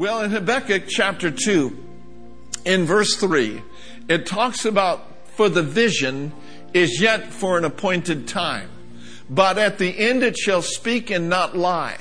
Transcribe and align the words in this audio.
Well, 0.00 0.22
in 0.22 0.30
Habakkuk 0.30 0.84
chapter 0.88 1.30
2, 1.30 1.76
in 2.64 2.86
verse 2.86 3.16
3, 3.16 3.60
it 4.08 4.24
talks 4.24 4.64
about 4.64 5.04
for 5.34 5.50
the 5.50 5.62
vision 5.62 6.32
is 6.72 7.02
yet 7.02 7.26
for 7.26 7.58
an 7.58 7.66
appointed 7.66 8.26
time. 8.26 8.70
But 9.28 9.58
at 9.58 9.76
the 9.76 9.98
end 9.98 10.22
it 10.22 10.38
shall 10.38 10.62
speak 10.62 11.10
and 11.10 11.28
not 11.28 11.54
lie. 11.54 11.98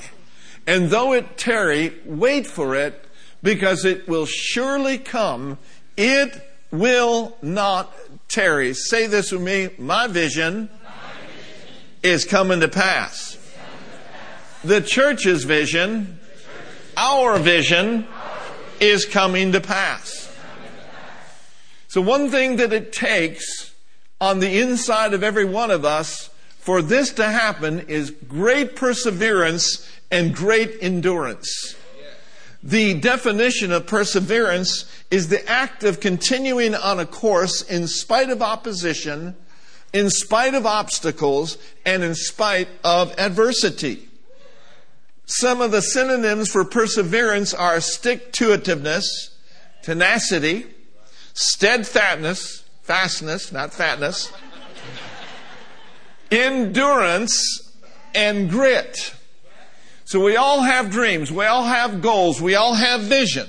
And 0.65 0.89
though 0.89 1.11
it 1.11 1.37
tarry, 1.37 1.93
wait 2.05 2.47
for 2.47 2.73
it, 2.73 3.03
because 3.43 3.83
it 3.83 4.07
will 4.07 4.25
surely 4.25 4.97
come. 4.97 5.57
It 5.97 6.41
will 6.71 7.35
not 7.41 7.93
tarry. 8.29 8.75
Say 8.75 9.07
this 9.07 9.33
with 9.33 9.41
me. 9.41 9.71
My 9.77 10.07
vision, 10.07 10.69
is 12.01 12.23
coming 12.23 12.61
to 12.61 12.69
pass. 12.69 13.37
The 14.63 14.79
church's 14.79 15.43
vision, 15.43 16.18
our 16.99 17.39
vision, 17.39 18.05
is 18.81 19.05
coming 19.05 19.53
to 19.53 19.61
pass. 19.61 20.29
So 21.87 22.01
one 22.01 22.29
thing 22.29 22.57
that 22.57 22.73
it 22.73 22.91
takes 22.91 23.73
on 24.19 24.39
the 24.39 24.59
inside 24.59 25.13
of 25.13 25.23
every 25.23 25.45
one 25.45 25.71
of 25.71 25.85
us 25.85 26.29
for 26.59 26.81
this 26.81 27.11
to 27.13 27.23
happen 27.23 27.79
is 27.87 28.11
great 28.11 28.75
perseverance 28.75 29.89
and 30.11 30.35
great 30.35 30.75
endurance. 30.81 31.75
The 32.61 32.95
definition 32.95 33.71
of 33.71 33.87
perseverance 33.87 34.85
is 35.09 35.29
the 35.29 35.49
act 35.49 35.85
of 35.85 36.01
continuing 36.01 36.75
on 36.75 36.99
a 36.99 37.05
course 37.05 37.61
in 37.61 37.87
spite 37.87 38.29
of 38.29 38.41
opposition, 38.41 39.37
in 39.93 40.09
spite 40.09 40.53
of 40.53 40.65
obstacles, 40.65 41.57
and 41.85 42.03
in 42.03 42.13
spite 42.13 42.67
of 42.83 43.17
adversity. 43.17 44.08
Some 45.31 45.61
of 45.61 45.69
the 45.69 45.83
synonyms 45.83 46.49
for 46.49 46.65
perseverance 46.65 47.53
are 47.53 47.79
stick 47.81 48.31
to 48.33 48.47
itiveness, 48.47 49.03
tenacity, 49.83 50.65
steadfastness, 51.35 52.63
fastness, 52.81 53.51
not 53.51 53.71
fatness, 53.71 54.33
endurance, 56.31 57.71
and 58.15 58.49
grit. 58.49 59.13
So 60.05 60.19
we 60.19 60.35
all 60.35 60.61
have 60.61 60.89
dreams, 60.89 61.31
we 61.31 61.45
all 61.45 61.65
have 61.65 62.01
goals, 62.01 62.41
we 62.41 62.55
all 62.55 62.73
have 62.73 63.01
vision. 63.01 63.47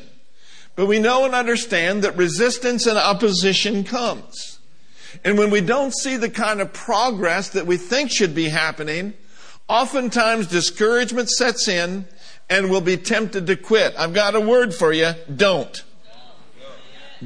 But 0.76 0.84
we 0.84 0.98
know 0.98 1.24
and 1.24 1.34
understand 1.34 2.02
that 2.02 2.14
resistance 2.14 2.86
and 2.86 2.98
opposition 2.98 3.84
comes. 3.84 4.58
And 5.24 5.38
when 5.38 5.48
we 5.48 5.62
don't 5.62 5.94
see 5.96 6.18
the 6.18 6.28
kind 6.28 6.60
of 6.60 6.74
progress 6.74 7.48
that 7.48 7.66
we 7.66 7.78
think 7.78 8.10
should 8.10 8.34
be 8.34 8.50
happening, 8.50 9.14
oftentimes 9.70 10.48
discouragement 10.48 11.30
sets 11.30 11.68
in 11.68 12.04
and 12.50 12.68
we'll 12.68 12.80
be 12.80 12.96
tempted 12.96 13.46
to 13.46 13.54
quit. 13.56 13.94
I've 13.96 14.12
got 14.12 14.34
a 14.34 14.40
word 14.40 14.74
for 14.74 14.92
you. 14.92 15.12
Don't. 15.34 15.84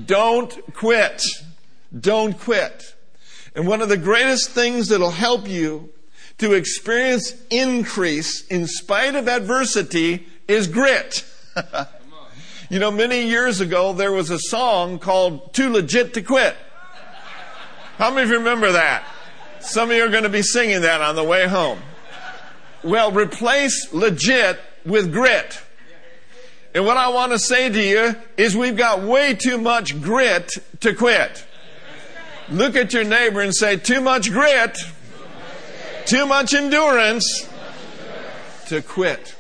Don't 0.04 0.74
quit. 0.74 1.22
Don't 1.98 2.38
quit. 2.38 2.94
And 3.56 3.66
one 3.66 3.80
of 3.80 3.88
the 3.88 3.96
greatest 3.96 4.50
things 4.50 4.88
that'll 4.88 5.10
help 5.10 5.48
you 5.48 5.90
to 6.38 6.52
experience 6.52 7.34
increase 7.48 8.46
in 8.48 8.66
spite 8.66 9.14
of 9.14 9.26
adversity 9.26 10.26
is 10.46 10.66
grit. 10.66 11.24
you 12.68 12.78
know, 12.78 12.90
many 12.90 13.26
years 13.26 13.60
ago 13.60 13.94
there 13.94 14.12
was 14.12 14.28
a 14.28 14.38
song 14.38 14.98
called 14.98 15.54
Too 15.54 15.70
Legit 15.70 16.12
to 16.14 16.20
Quit. 16.22 16.56
How 17.96 18.10
many 18.10 18.24
of 18.24 18.28
you 18.28 18.38
remember 18.38 18.72
that? 18.72 19.04
Some 19.60 19.90
of 19.90 19.96
you 19.96 20.04
are 20.04 20.10
going 20.10 20.24
to 20.24 20.28
be 20.28 20.42
singing 20.42 20.82
that 20.82 21.00
on 21.00 21.16
the 21.16 21.24
way 21.24 21.46
home. 21.46 21.78
Well, 22.84 23.12
replace 23.12 23.92
legit 23.92 24.60
with 24.84 25.10
grit. 25.10 25.60
And 26.74 26.84
what 26.84 26.96
I 26.96 27.08
want 27.08 27.32
to 27.32 27.38
say 27.38 27.70
to 27.70 27.82
you 27.82 28.16
is 28.36 28.56
we've 28.56 28.76
got 28.76 29.02
way 29.02 29.34
too 29.34 29.58
much 29.58 30.02
grit 30.02 30.52
to 30.80 30.92
quit. 30.92 31.46
Look 32.50 32.76
at 32.76 32.92
your 32.92 33.04
neighbor 33.04 33.40
and 33.40 33.54
say, 33.54 33.76
too 33.76 34.02
much 34.02 34.30
grit, 34.30 34.76
too 36.04 36.26
much 36.26 36.52
endurance 36.52 37.48
to 38.66 38.82
quit. 38.82 39.34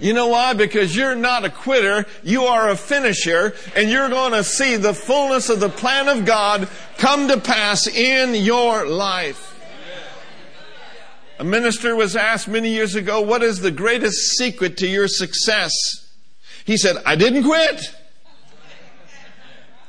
You 0.00 0.12
know 0.12 0.26
why? 0.26 0.54
Because 0.54 0.96
you're 0.96 1.14
not 1.14 1.44
a 1.44 1.50
quitter, 1.50 2.04
you 2.24 2.44
are 2.44 2.68
a 2.68 2.76
finisher, 2.76 3.54
and 3.76 3.88
you're 3.88 4.08
going 4.08 4.32
to 4.32 4.42
see 4.42 4.76
the 4.76 4.92
fullness 4.92 5.50
of 5.50 5.60
the 5.60 5.68
plan 5.68 6.08
of 6.08 6.24
God 6.24 6.68
come 6.98 7.28
to 7.28 7.38
pass 7.38 7.86
in 7.86 8.34
your 8.34 8.86
life. 8.86 9.53
A 11.38 11.44
minister 11.44 11.96
was 11.96 12.14
asked 12.14 12.46
many 12.46 12.70
years 12.70 12.94
ago, 12.94 13.20
What 13.20 13.42
is 13.42 13.60
the 13.60 13.70
greatest 13.70 14.36
secret 14.36 14.76
to 14.78 14.86
your 14.86 15.08
success? 15.08 15.72
He 16.64 16.76
said, 16.76 16.96
I 17.04 17.16
didn't 17.16 17.44
quit. 17.44 17.80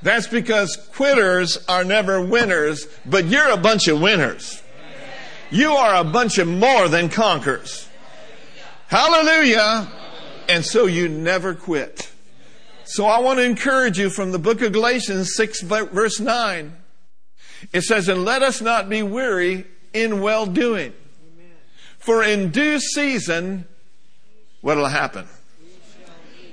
That's 0.02 0.28
because 0.28 0.76
quitters 0.94 1.58
are 1.68 1.84
never 1.84 2.22
winners, 2.22 2.88
but 3.06 3.26
you're 3.26 3.50
a 3.50 3.58
bunch 3.58 3.88
of 3.88 4.02
winners. 4.02 4.62
You 5.52 5.72
are 5.72 5.96
a 5.96 6.04
bunch 6.04 6.38
of 6.38 6.48
more 6.48 6.88
than 6.88 7.10
conquerors. 7.10 7.88
Hallelujah. 8.88 9.88
And 10.50 10.66
so 10.66 10.86
you 10.86 11.08
never 11.08 11.56
quit. 11.56 12.12
So 12.84 13.06
I 13.06 13.20
want 13.20 13.40
to 13.40 13.46
encourage 13.46 13.98
you 13.98 14.10
from 14.10 14.32
the 14.32 14.38
book 14.38 14.62
of 14.62 14.74
Galatians 14.74 15.36
6 15.36 15.62
verse 15.62 16.20
9. 16.20 16.76
It 17.74 17.82
says, 17.82 18.10
and 18.10 18.26
let 18.26 18.44
us 18.44 18.62
not 18.62 18.90
be 18.90 19.02
weary 19.02 19.66
in 19.94 20.22
well 20.22 20.46
doing. 20.46 20.94
For 22.06 22.24
in 22.24 22.52
due 22.52 22.80
season, 22.80 23.66
what'll 24.62 24.86
happen? 24.86 25.28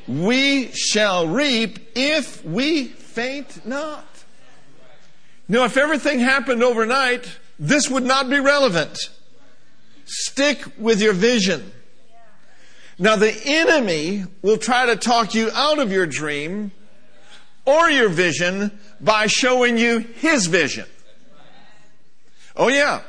We 0.09 0.69
shall 0.73 1.29
reap 1.29 1.91
if 1.95 2.43
we 2.43 2.85
faint 2.85 3.67
not. 3.67 4.07
Now, 5.49 5.65
if 5.65 5.77
everything 5.77 6.21
happened 6.21 6.63
overnight, 6.63 7.39
this 7.59 7.91
would 7.91 8.03
not 8.03 8.31
be 8.31 8.41
relevant. 8.41 8.97
Stick 10.07 10.65
with 10.79 11.03
your 11.03 11.13
vision. 11.13 11.71
Now, 12.99 13.17
the 13.17 13.39
enemy 13.45 14.25
will 14.41 14.57
try 14.57 14.87
to 14.87 14.97
talk 14.97 15.35
you 15.35 15.51
out 15.53 15.79
of 15.79 15.93
your 15.93 16.07
dream 16.07 16.73
or 17.67 17.91
your 17.91 18.09
vision 18.09 18.79
by 19.03 19.27
showing 19.27 19.77
you 19.77 19.99
his 19.99 20.47
vision. 20.47 20.87
Oh, 22.57 22.69
yeah. 22.69 23.03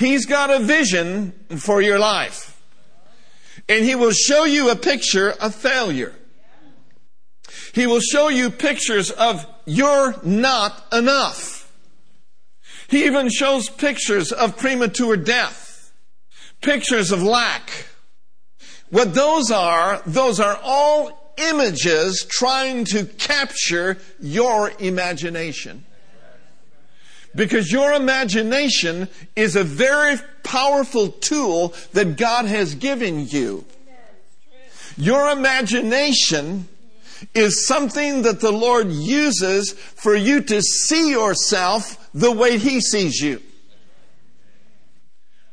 He's 0.00 0.24
got 0.24 0.48
a 0.50 0.58
vision 0.58 1.32
for 1.58 1.82
your 1.82 1.98
life. 1.98 2.58
And 3.68 3.84
he 3.84 3.94
will 3.94 4.12
show 4.12 4.44
you 4.44 4.70
a 4.70 4.76
picture 4.76 5.30
of 5.30 5.54
failure. 5.54 6.14
He 7.74 7.86
will 7.86 8.00
show 8.00 8.28
you 8.28 8.48
pictures 8.48 9.10
of 9.10 9.46
you're 9.66 10.14
not 10.24 10.86
enough. 10.90 11.70
He 12.88 13.04
even 13.04 13.28
shows 13.28 13.68
pictures 13.68 14.32
of 14.32 14.56
premature 14.56 15.18
death, 15.18 15.92
pictures 16.62 17.12
of 17.12 17.22
lack. 17.22 17.70
What 18.88 19.12
those 19.12 19.50
are, 19.50 20.02
those 20.06 20.40
are 20.40 20.58
all 20.62 21.34
images 21.36 22.24
trying 22.26 22.86
to 22.86 23.04
capture 23.04 23.98
your 24.18 24.72
imagination. 24.78 25.84
Because 27.34 27.70
your 27.70 27.92
imagination 27.92 29.08
is 29.36 29.54
a 29.54 29.64
very 29.64 30.16
powerful 30.42 31.08
tool 31.08 31.74
that 31.92 32.16
God 32.16 32.46
has 32.46 32.74
given 32.74 33.26
you. 33.26 33.64
Your 34.96 35.30
imagination 35.30 36.68
is 37.34 37.66
something 37.66 38.22
that 38.22 38.40
the 38.40 38.50
Lord 38.50 38.90
uses 38.90 39.72
for 39.72 40.14
you 40.14 40.40
to 40.42 40.60
see 40.60 41.10
yourself 41.10 42.10
the 42.12 42.32
way 42.32 42.58
He 42.58 42.80
sees 42.80 43.20
you. 43.20 43.40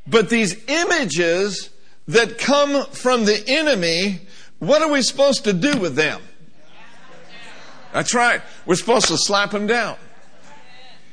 But 0.08 0.30
these 0.30 0.58
images 0.68 1.70
that 2.08 2.38
come 2.38 2.86
from 2.88 3.26
the 3.26 3.44
enemy, 3.48 4.22
what 4.60 4.82
are 4.82 4.90
we 4.90 5.02
supposed 5.02 5.44
to 5.44 5.54
do 5.54 5.78
with 5.78 5.96
them? 5.96 6.22
That's 7.94 8.14
right. 8.14 8.42
We're 8.66 8.76
supposed 8.76 9.08
to 9.08 9.18
slap 9.18 9.52
them 9.52 9.68
down. 9.68 9.98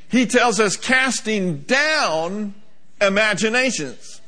He 0.09 0.25
tells 0.25 0.59
us 0.59 0.77
casting 0.77 1.59
down 1.59 2.53
imaginations. 3.01 4.21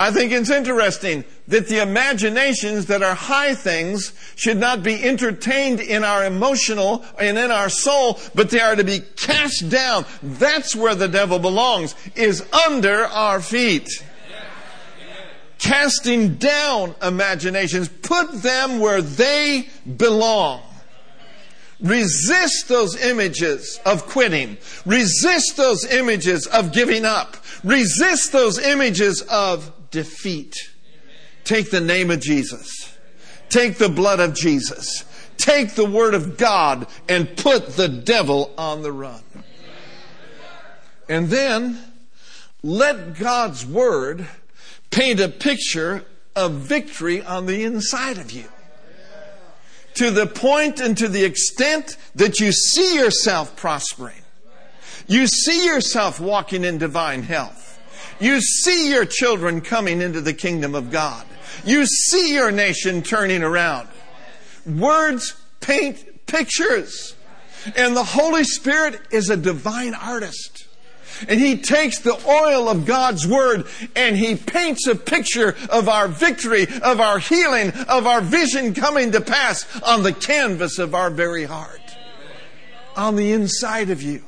I 0.00 0.10
think 0.10 0.32
it's 0.32 0.50
interesting 0.50 1.24
that 1.48 1.68
the 1.68 1.82
imaginations 1.82 2.86
that 2.86 3.02
are 3.02 3.14
high 3.14 3.54
things 3.54 4.14
should 4.34 4.56
not 4.56 4.82
be 4.82 4.94
entertained 5.04 5.78
in 5.78 6.04
our 6.04 6.24
emotional 6.24 7.04
and 7.18 7.36
in 7.36 7.50
our 7.50 7.68
soul, 7.68 8.18
but 8.34 8.48
they 8.48 8.60
are 8.60 8.74
to 8.74 8.82
be 8.82 9.00
cast 9.00 9.68
down. 9.68 10.06
That's 10.22 10.74
where 10.74 10.94
the 10.94 11.06
devil 11.06 11.38
belongs, 11.38 11.94
is 12.16 12.42
under 12.66 13.04
our 13.04 13.42
feet. 13.42 13.90
Casting 15.58 16.36
down 16.36 16.94
imaginations, 17.02 17.90
put 17.90 18.32
them 18.40 18.80
where 18.80 19.02
they 19.02 19.68
belong. 19.98 20.62
Resist 21.82 22.68
those 22.68 23.00
images 23.02 23.80
of 23.86 24.06
quitting. 24.06 24.58
Resist 24.84 25.56
those 25.56 25.84
images 25.86 26.46
of 26.46 26.72
giving 26.72 27.04
up. 27.04 27.36
Resist 27.64 28.32
those 28.32 28.58
images 28.58 29.22
of 29.22 29.72
defeat. 29.90 30.56
Take 31.44 31.70
the 31.70 31.80
name 31.80 32.10
of 32.10 32.20
Jesus. 32.20 32.96
Take 33.48 33.78
the 33.78 33.88
blood 33.88 34.20
of 34.20 34.34
Jesus. 34.34 35.04
Take 35.36 35.74
the 35.74 35.86
word 35.86 36.14
of 36.14 36.36
God 36.36 36.86
and 37.08 37.36
put 37.36 37.68
the 37.68 37.88
devil 37.88 38.52
on 38.58 38.82
the 38.82 38.92
run. 38.92 39.22
And 41.08 41.28
then 41.28 41.78
let 42.62 43.18
God's 43.18 43.64
word 43.64 44.28
paint 44.90 45.18
a 45.18 45.28
picture 45.28 46.04
of 46.36 46.52
victory 46.52 47.22
on 47.22 47.46
the 47.46 47.64
inside 47.64 48.18
of 48.18 48.30
you. 48.30 48.44
To 50.00 50.10
the 50.10 50.26
point 50.26 50.80
and 50.80 50.96
to 50.96 51.08
the 51.08 51.24
extent 51.24 51.98
that 52.14 52.40
you 52.40 52.52
see 52.52 52.94
yourself 52.94 53.54
prospering. 53.54 54.22
You 55.06 55.26
see 55.26 55.66
yourself 55.66 56.18
walking 56.18 56.64
in 56.64 56.78
divine 56.78 57.22
health. 57.22 57.78
You 58.18 58.40
see 58.40 58.88
your 58.88 59.04
children 59.04 59.60
coming 59.60 60.00
into 60.00 60.22
the 60.22 60.32
kingdom 60.32 60.74
of 60.74 60.90
God. 60.90 61.26
You 61.66 61.84
see 61.84 62.32
your 62.32 62.50
nation 62.50 63.02
turning 63.02 63.42
around. 63.42 63.88
Words 64.64 65.34
paint 65.60 66.24
pictures. 66.24 67.14
And 67.76 67.94
the 67.94 68.04
Holy 68.04 68.44
Spirit 68.44 69.02
is 69.10 69.28
a 69.28 69.36
divine 69.36 69.92
artist. 69.92 70.66
And 71.28 71.40
he 71.40 71.56
takes 71.56 71.98
the 71.98 72.20
oil 72.26 72.68
of 72.68 72.86
God's 72.86 73.26
Word 73.26 73.66
and 73.94 74.16
he 74.16 74.34
paints 74.36 74.86
a 74.86 74.94
picture 74.94 75.56
of 75.70 75.88
our 75.88 76.08
victory, 76.08 76.66
of 76.82 77.00
our 77.00 77.18
healing, 77.18 77.72
of 77.88 78.06
our 78.06 78.20
vision 78.20 78.74
coming 78.74 79.12
to 79.12 79.20
pass 79.20 79.66
on 79.82 80.02
the 80.02 80.12
canvas 80.12 80.78
of 80.78 80.94
our 80.94 81.10
very 81.10 81.44
heart. 81.44 81.80
On 82.96 83.16
the 83.16 83.32
inside 83.32 83.90
of 83.90 84.02
you. 84.02 84.22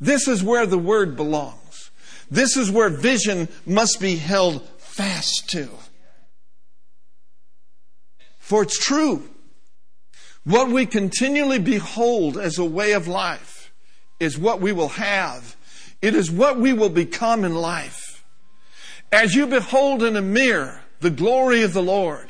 This 0.00 0.28
is 0.28 0.42
where 0.42 0.66
the 0.66 0.78
Word 0.78 1.16
belongs. 1.16 1.90
This 2.30 2.56
is 2.56 2.70
where 2.70 2.88
vision 2.88 3.48
must 3.66 4.00
be 4.00 4.16
held 4.16 4.66
fast 4.78 5.50
to. 5.50 5.68
For 8.38 8.62
it's 8.62 8.78
true. 8.78 9.28
What 10.44 10.70
we 10.70 10.86
continually 10.86 11.58
behold 11.58 12.38
as 12.38 12.58
a 12.58 12.64
way 12.64 12.92
of 12.92 13.06
life 13.06 13.72
is 14.18 14.38
what 14.38 14.60
we 14.60 14.72
will 14.72 14.88
have 14.88 15.56
it 16.02 16.14
is 16.14 16.30
what 16.30 16.58
we 16.58 16.72
will 16.72 16.88
become 16.88 17.44
in 17.44 17.54
life. 17.54 18.24
As 19.12 19.34
you 19.34 19.46
behold 19.46 20.02
in 20.02 20.16
a 20.16 20.22
mirror 20.22 20.80
the 21.00 21.10
glory 21.10 21.62
of 21.62 21.72
the 21.72 21.82
Lord, 21.82 22.28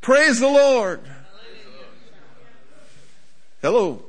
praise 0.00 0.40
the 0.40 0.48
Lord. 0.48 1.00
Hello. 3.60 4.02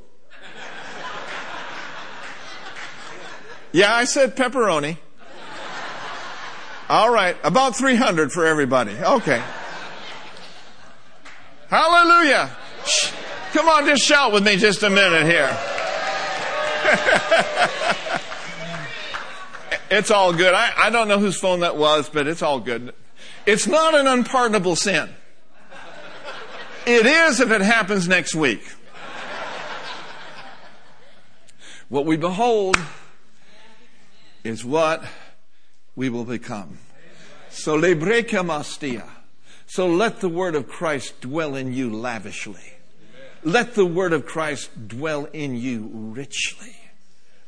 Yeah, 3.72 3.92
I 3.92 4.04
said 4.04 4.36
pepperoni. 4.36 4.98
All 6.88 7.10
right, 7.10 7.36
about 7.42 7.76
300 7.76 8.30
for 8.30 8.46
everybody. 8.46 8.92
Okay. 8.92 9.42
Hallelujah. 11.68 12.50
Come 13.52 13.68
on, 13.68 13.86
just 13.86 14.04
shout 14.04 14.32
with 14.32 14.44
me 14.44 14.56
just 14.56 14.82
a 14.82 14.90
minute 14.90 15.26
here. 15.26 15.48
it's 19.94 20.10
all 20.10 20.32
good. 20.32 20.54
I, 20.54 20.72
I 20.76 20.90
don't 20.90 21.08
know 21.08 21.18
whose 21.18 21.38
phone 21.38 21.60
that 21.60 21.76
was, 21.76 22.08
but 22.08 22.26
it's 22.26 22.42
all 22.42 22.60
good. 22.60 22.94
It's 23.46 23.66
not 23.66 23.94
an 23.94 24.06
unpardonable 24.06 24.76
sin. 24.76 25.10
It 26.86 27.06
is 27.06 27.40
if 27.40 27.50
it 27.50 27.60
happens 27.60 28.08
next 28.08 28.34
week. 28.34 28.62
What 31.88 32.06
we 32.06 32.16
behold 32.16 32.76
is 34.42 34.64
what 34.64 35.04
we 35.96 36.08
will 36.08 36.24
become. 36.24 36.78
So. 37.50 37.80
So 39.66 39.86
let 39.86 40.20
the 40.20 40.28
word 40.28 40.54
of 40.54 40.68
Christ 40.68 41.20
dwell 41.20 41.54
in 41.54 41.72
you 41.72 41.90
lavishly. 41.90 42.74
Let 43.42 43.74
the 43.74 43.86
word 43.86 44.12
of 44.12 44.26
Christ 44.26 44.88
dwell 44.88 45.26
in 45.32 45.54
you 45.56 45.90
richly, 45.92 46.76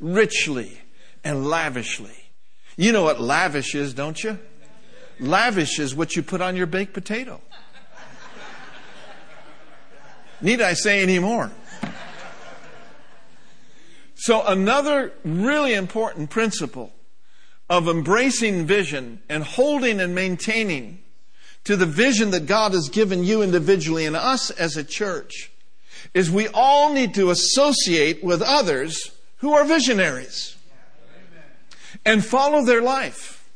richly 0.01 0.81
and 1.25 1.47
lavishly. 1.47 2.26
You 2.77 2.93
know 2.93 3.03
what 3.03 3.21
lavish 3.21 3.75
is, 3.75 3.95
don't 3.95 4.23
you? 4.23 4.39
Lavish 5.19 5.79
is 5.79 5.95
what 5.95 6.15
you 6.15 6.23
put 6.23 6.43
on 6.43 6.57
your 6.57 6.67
baked 6.67 6.93
potato. 6.93 7.41
Need 10.43 10.61
I 10.61 10.75
say 10.75 11.03
any 11.03 11.19
more? 11.19 11.51
So, 14.17 14.45
another 14.47 15.13
really 15.25 15.73
important 15.73 16.29
principle 16.29 16.93
of 17.71 17.89
embracing 17.89 18.67
vision 18.67 19.23
and 19.29 19.43
holding 19.43 20.01
and 20.01 20.15
maintaining 20.15 21.03
to 21.65 21.77
the 21.77 21.87
vision 21.87 22.31
that 22.31 22.47
God 22.47 22.73
has 22.73 22.89
given 22.89 23.25
you 23.25 23.43
individually 23.43 24.05
and 24.05 24.15
us 24.15 24.51
as 24.51 24.77
a 24.77 24.85
church 24.85 25.51
is 26.15 26.31
we 26.31 26.49
all 26.49 26.93
need 26.93 27.15
to 27.15 27.31
associate 27.31 28.23
with 28.23 28.43
others 28.43 29.11
who 29.39 29.53
are 29.53 29.65
visionaries 29.65 30.56
and 32.07 32.25
follow 32.25 32.65
their 32.65 32.81
life. 32.81 33.51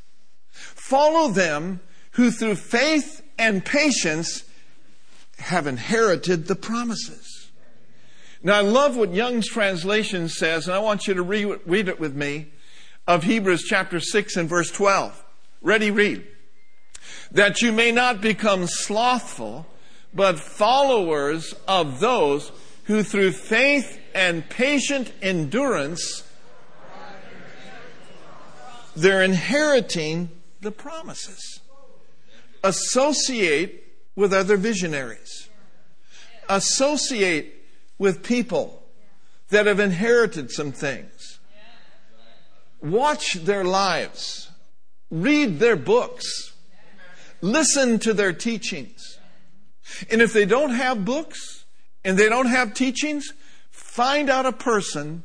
Follow 0.51 1.29
them 1.29 1.81
who 2.13 2.31
through 2.31 2.57
faith 2.57 3.23
and 3.39 3.65
patience 3.65 4.43
have 5.39 5.67
inherited 5.67 6.47
the 6.47 6.57
promises. 6.57 7.51
Now 8.43 8.59
I 8.59 8.63
love 8.63 8.97
what 8.97 9.15
Young's 9.15 9.47
translation 9.47 10.29
says, 10.29 10.67
and 10.67 10.75
I 10.75 10.81
want 10.81 11.07
you 11.07 11.15
to 11.15 11.23
read, 11.23 11.61
read 11.65 11.89
it 11.89 12.01
with 12.01 12.15
me 12.15 12.49
of 13.07 13.23
Hebrews 13.23 13.63
chapter 13.63 14.01
6 14.01 14.37
and 14.37 14.49
verse 14.49 14.71
12. 14.71 15.25
Ready, 15.63 15.91
read. 15.91 16.27
That 17.31 17.63
you 17.63 17.71
may 17.71 17.93
not 17.93 18.21
become 18.21 18.67
slothful, 18.67 19.67
but 20.13 20.41
followers 20.41 21.55
of 21.69 22.01
those 22.01 22.51
who 22.85 23.03
through 23.05 23.33
faith 23.33 24.01
and 24.15 24.49
patient 24.49 25.13
endurance 25.23 26.25
they're 28.97 29.23
inheriting 29.23 30.31
the 30.61 30.71
promises. 30.71 31.61
Associate 32.63 33.85
with 34.17 34.33
other 34.33 34.57
visionaries. 34.57 35.49
Associate 36.49 37.55
with 37.99 38.23
people 38.23 38.83
that 39.51 39.67
have 39.67 39.81
inherited 39.81 40.51
some 40.51 40.73
things. 40.73 41.39
Watch 42.81 43.35
their 43.35 43.65
lives. 43.65 44.51
Read 45.11 45.59
their 45.59 45.77
books. 45.77 46.53
Listen 47.41 47.99
to 48.01 48.13
their 48.13 48.33
teachings. 48.33 49.19
And 50.11 50.23
if 50.23 50.33
they 50.33 50.45
don't 50.45 50.71
have 50.71 51.05
books 51.05 51.65
and 52.05 52.19
they 52.19 52.29
don't 52.29 52.47
have 52.47 52.75
teachings, 52.75 53.33
find 53.71 54.31
out 54.31 54.47
a 54.47 54.53
person 54.53 55.23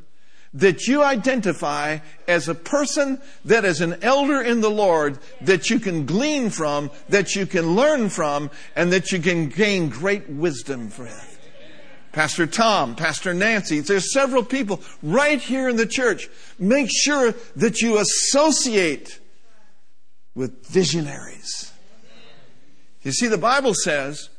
that 0.56 0.88
you 0.88 1.04
identify 1.04 2.00
as 2.28 2.48
a 2.48 2.56
person 2.56 3.22
that 3.44 3.66
is 3.66 3.82
an 3.82 4.02
elder 4.02 4.42
in 4.42 4.62
the 4.62 4.70
Lord 4.70 5.20
that 5.42 5.70
you 5.70 5.80
can 5.80 6.06
glean 6.06 6.50
from, 6.50 6.90
that 7.10 7.36
you 7.36 7.46
can 7.46 7.76
learn 7.76 8.10
from, 8.10 8.50
and 8.76 8.92
that 8.94 9.12
you 9.12 9.20
can 9.20 9.50
gain 9.50 9.90
great 9.90 10.30
wisdom 10.30 10.90
from. 10.90 11.10
Pastor 12.14 12.48
Tom, 12.48 12.96
Pastor 12.96 13.34
Nancy, 13.34 13.82
there's 13.82 14.14
several 14.14 14.44
people 14.44 14.82
right 15.04 15.42
here 15.42 15.68
in 15.68 15.76
the 15.76 15.86
church. 15.86 16.30
Make 16.58 16.90
sure 16.90 17.34
that 17.58 17.82
you 17.82 17.98
associate 17.98 19.20
with 20.34 20.66
visionaries. 20.66 21.74
You 23.02 23.12
see, 23.12 23.28
the 23.28 23.38
Bible 23.38 23.74
says 23.74 24.30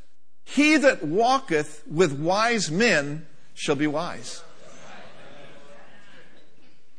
he 0.45 0.79
that 0.79 1.05
walketh 1.05 1.83
with 1.87 2.19
wise 2.19 2.71
men 2.71 3.27
shall 3.53 3.77
be 3.77 3.87
wise. 3.87 4.43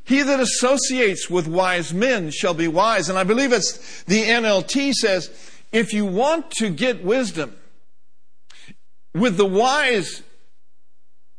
He 0.07 0.21
that 0.21 0.39
associates 0.39 1.29
with 1.29 1.49
wise 1.49 1.93
men 1.93 2.31
shall 2.31 2.53
be 2.53 2.69
wise. 2.69 3.09
And 3.09 3.19
I 3.19 3.25
believe 3.25 3.51
it's 3.51 4.03
the 4.03 4.23
NLT 4.23 4.93
says, 4.93 5.29
if 5.73 5.91
you 5.91 6.05
want 6.05 6.49
to 6.51 6.69
get 6.69 7.03
wisdom 7.03 7.57
with 9.13 9.35
the 9.35 9.45
wise 9.45 10.23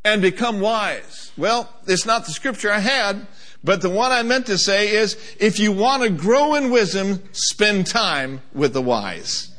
and 0.04 0.20
become 0.20 0.60
wise. 0.60 1.32
Well, 1.38 1.72
it's 1.86 2.04
not 2.04 2.26
the 2.26 2.32
scripture 2.32 2.70
I 2.70 2.80
had, 2.80 3.26
but 3.64 3.80
the 3.80 3.88
one 3.88 4.12
I 4.12 4.22
meant 4.22 4.44
to 4.46 4.58
say 4.58 4.90
is 4.90 5.16
if 5.40 5.58
you 5.58 5.72
want 5.72 6.02
to 6.02 6.10
grow 6.10 6.54
in 6.54 6.70
wisdom, 6.70 7.22
spend 7.32 7.86
time 7.86 8.42
with 8.52 8.74
the 8.74 8.82
wise. 8.82 9.50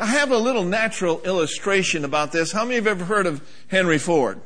I 0.00 0.06
have 0.06 0.30
a 0.30 0.38
little 0.38 0.64
natural 0.64 1.20
illustration 1.20 2.02
about 2.02 2.32
this. 2.32 2.50
How 2.50 2.64
many 2.64 2.76
have 2.76 2.86
ever 2.86 3.04
heard 3.04 3.26
of 3.26 3.46
Henry 3.68 3.98
Ford? 3.98 4.40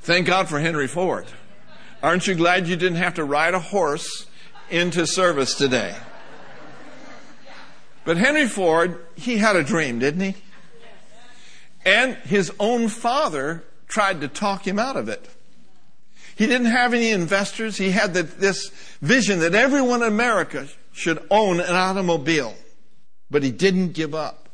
Thank 0.00 0.26
God 0.26 0.48
for 0.48 0.58
Henry 0.60 0.88
Ford. 0.88 1.26
Aren't 2.02 2.26
you 2.26 2.34
glad 2.34 2.66
you 2.66 2.76
didn't 2.76 2.98
have 2.98 3.14
to 3.14 3.24
ride 3.24 3.54
a 3.54 3.60
horse 3.60 4.26
into 4.70 5.06
service 5.06 5.54
today? 5.54 5.94
But 8.04 8.16
Henry 8.16 8.48
Ford, 8.48 9.04
he 9.14 9.36
had 9.36 9.54
a 9.54 9.62
dream, 9.62 9.98
didn't 9.98 10.20
he? 10.20 10.34
And 11.84 12.14
his 12.16 12.52
own 12.58 12.88
father 12.88 13.64
tried 13.86 14.20
to 14.22 14.28
talk 14.28 14.66
him 14.66 14.78
out 14.78 14.96
of 14.96 15.08
it. 15.08 15.28
He 16.34 16.46
didn't 16.46 16.68
have 16.68 16.94
any 16.94 17.10
investors. 17.10 17.76
He 17.76 17.90
had 17.90 18.14
the, 18.14 18.22
this 18.22 18.68
vision 19.00 19.40
that 19.40 19.54
everyone 19.54 20.02
in 20.02 20.08
America 20.08 20.66
should 20.92 21.24
own 21.30 21.60
an 21.60 21.74
automobile 21.74 22.54
but 23.32 23.42
he 23.42 23.50
didn't 23.50 23.94
give 23.94 24.14
up. 24.14 24.50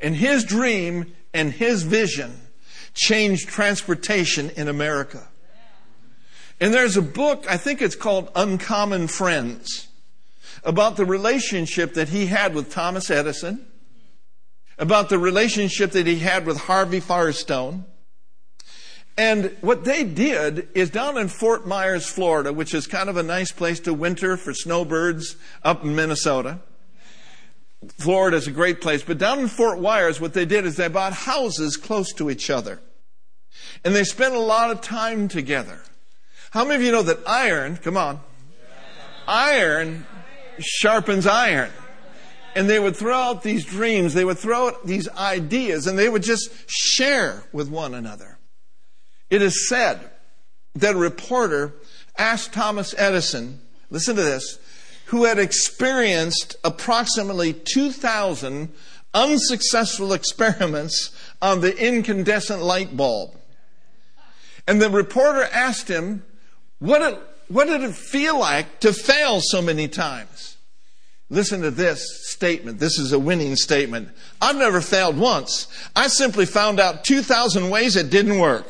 And 0.00 0.14
his 0.14 0.44
dream 0.44 1.12
and 1.34 1.52
his 1.52 1.82
vision 1.82 2.40
changed 2.94 3.48
transportation 3.48 4.50
in 4.50 4.68
America. 4.68 5.28
And 6.60 6.74
there's 6.74 6.96
a 6.96 7.02
book, 7.02 7.44
I 7.48 7.56
think 7.56 7.80
it's 7.80 7.94
called 7.94 8.30
Uncommon 8.34 9.06
Friends, 9.08 9.88
about 10.64 10.96
the 10.96 11.06
relationship 11.06 11.94
that 11.94 12.08
he 12.08 12.26
had 12.26 12.54
with 12.54 12.70
Thomas 12.70 13.10
Edison, 13.10 13.64
about 14.76 15.08
the 15.08 15.18
relationship 15.18 15.92
that 15.92 16.06
he 16.06 16.18
had 16.18 16.46
with 16.46 16.58
Harvey 16.58 17.00
Firestone. 17.00 17.84
And 19.16 19.56
what 19.60 19.84
they 19.84 20.04
did 20.04 20.68
is 20.74 20.90
down 20.90 21.16
in 21.16 21.28
Fort 21.28 21.66
Myers, 21.66 22.06
Florida, 22.06 22.52
which 22.52 22.74
is 22.74 22.86
kind 22.86 23.08
of 23.08 23.16
a 23.16 23.22
nice 23.22 23.50
place 23.50 23.80
to 23.80 23.94
winter 23.94 24.36
for 24.36 24.54
snowbirds 24.54 25.36
up 25.64 25.82
in 25.84 25.94
Minnesota. 25.94 26.60
Florida 27.98 28.36
is 28.36 28.46
a 28.46 28.52
great 28.52 28.80
place, 28.80 29.02
but 29.02 29.18
down 29.18 29.38
in 29.38 29.48
Fort 29.48 29.80
Myers, 29.80 30.20
what 30.20 30.34
they 30.34 30.44
did 30.44 30.66
is 30.66 30.76
they 30.76 30.88
bought 30.88 31.12
houses 31.12 31.76
close 31.76 32.12
to 32.14 32.30
each 32.30 32.50
other. 32.50 32.80
And 33.84 33.94
they 33.94 34.04
spent 34.04 34.34
a 34.34 34.40
lot 34.40 34.70
of 34.70 34.80
time 34.80 35.28
together. 35.28 35.82
How 36.50 36.64
many 36.64 36.76
of 36.76 36.82
you 36.82 36.92
know 36.92 37.02
that 37.02 37.18
iron, 37.26 37.76
come 37.76 37.96
on, 37.96 38.20
iron 39.26 40.06
sharpens 40.58 41.26
iron. 41.26 41.70
And 42.54 42.68
they 42.68 42.80
would 42.80 42.96
throw 42.96 43.16
out 43.16 43.42
these 43.42 43.64
dreams, 43.64 44.14
they 44.14 44.24
would 44.24 44.38
throw 44.38 44.68
out 44.68 44.86
these 44.86 45.08
ideas, 45.10 45.86
and 45.86 45.98
they 45.98 46.08
would 46.08 46.22
just 46.22 46.50
share 46.66 47.44
with 47.52 47.68
one 47.68 47.94
another. 47.94 48.38
It 49.30 49.42
is 49.42 49.68
said 49.68 50.10
that 50.74 50.94
a 50.94 50.98
reporter 50.98 51.74
asked 52.16 52.52
Thomas 52.52 52.94
Edison, 52.96 53.60
listen 53.90 54.16
to 54.16 54.22
this, 54.22 54.58
who 55.06 55.24
had 55.24 55.38
experienced 55.38 56.56
approximately 56.64 57.52
2,000 57.52 58.72
unsuccessful 59.14 60.12
experiments 60.12 61.10
on 61.40 61.60
the 61.60 61.76
incandescent 61.76 62.62
light 62.62 62.96
bulb. 62.96 63.34
And 64.66 64.82
the 64.82 64.90
reporter 64.90 65.44
asked 65.44 65.88
him, 65.88 66.24
what, 66.78 67.02
it, 67.02 67.20
what 67.48 67.66
did 67.66 67.82
it 67.82 67.94
feel 67.94 68.38
like 68.38 68.80
to 68.80 68.92
fail 68.92 69.40
so 69.40 69.60
many 69.60 69.88
times? 69.88 70.56
Listen 71.30 71.60
to 71.60 71.70
this 71.70 72.26
statement. 72.30 72.78
This 72.78 72.98
is 72.98 73.12
a 73.12 73.18
winning 73.18 73.54
statement. 73.56 74.08
I've 74.40 74.56
never 74.56 74.80
failed 74.80 75.18
once. 75.18 75.68
I 75.94 76.08
simply 76.08 76.46
found 76.46 76.80
out 76.80 77.04
2,000 77.04 77.68
ways 77.68 77.96
it 77.96 78.08
didn't 78.08 78.38
work. 78.38 78.66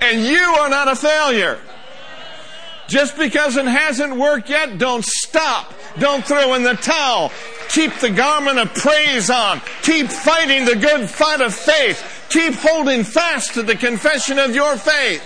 and 0.00 0.22
you 0.22 0.38
are 0.38 0.68
not 0.68 0.86
a 0.86 0.94
failure. 0.94 1.58
Just 2.86 3.18
because 3.18 3.56
it 3.56 3.66
hasn't 3.66 4.16
worked 4.16 4.48
yet, 4.48 4.78
don't 4.78 5.04
stop. 5.04 5.74
Don't 5.98 6.24
throw 6.24 6.54
in 6.54 6.62
the 6.62 6.74
towel. 6.74 7.32
Keep 7.68 7.94
the 7.96 8.10
garment 8.10 8.58
of 8.58 8.72
praise 8.74 9.28
on. 9.28 9.60
Keep 9.82 10.06
fighting 10.08 10.64
the 10.64 10.76
good 10.76 11.10
fight 11.10 11.40
of 11.40 11.54
faith. 11.54 12.17
Keep 12.28 12.54
holding 12.54 13.04
fast 13.04 13.54
to 13.54 13.62
the 13.62 13.74
confession 13.74 14.38
of 14.38 14.54
your 14.54 14.76
faith. 14.76 15.22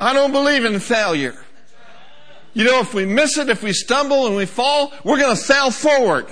I 0.00 0.12
don't 0.14 0.32
believe 0.32 0.64
in 0.64 0.80
failure. 0.80 1.36
You 2.54 2.64
know, 2.64 2.80
if 2.80 2.92
we 2.92 3.06
miss 3.06 3.38
it, 3.38 3.48
if 3.48 3.62
we 3.62 3.72
stumble 3.72 4.26
and 4.26 4.36
we 4.36 4.46
fall, 4.46 4.92
we're 5.04 5.18
going 5.18 5.36
to 5.36 5.42
fail 5.42 5.70
forward. 5.70 6.26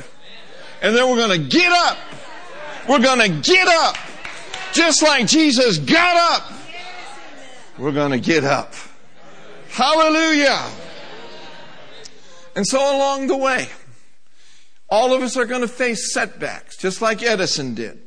And 0.82 0.94
then 0.94 1.08
we're 1.08 1.16
going 1.16 1.40
to 1.40 1.48
get 1.48 1.70
up. 1.70 1.98
We're 2.88 2.98
going 2.98 3.20
to 3.20 3.50
get 3.50 3.68
up. 3.68 3.96
Just 4.72 5.02
like 5.02 5.26
Jesus 5.26 5.78
got 5.78 6.16
up. 6.34 6.52
We're 7.78 7.92
going 7.92 8.12
to 8.12 8.20
get 8.20 8.44
up. 8.44 8.74
Hallelujah. 9.70 10.68
And 12.56 12.66
so 12.66 12.78
along 12.78 13.28
the 13.28 13.36
way, 13.36 13.68
all 14.88 15.14
of 15.14 15.22
us 15.22 15.36
are 15.36 15.46
going 15.46 15.60
to 15.60 15.68
face 15.68 16.12
setbacks, 16.12 16.76
just 16.76 17.00
like 17.00 17.22
Edison 17.22 17.74
did. 17.74 18.00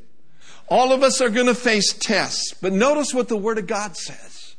All 0.70 0.92
of 0.92 1.04
us 1.04 1.22
are 1.22 1.30
going 1.30 1.48
to 1.48 1.56
face 1.56 1.94
tests. 1.94 2.54
But 2.62 2.74
notice 2.74 3.14
what 3.14 3.28
the 3.28 3.38
Word 3.38 3.58
of 3.58 3.68
God 3.68 3.96
says. 3.98 4.56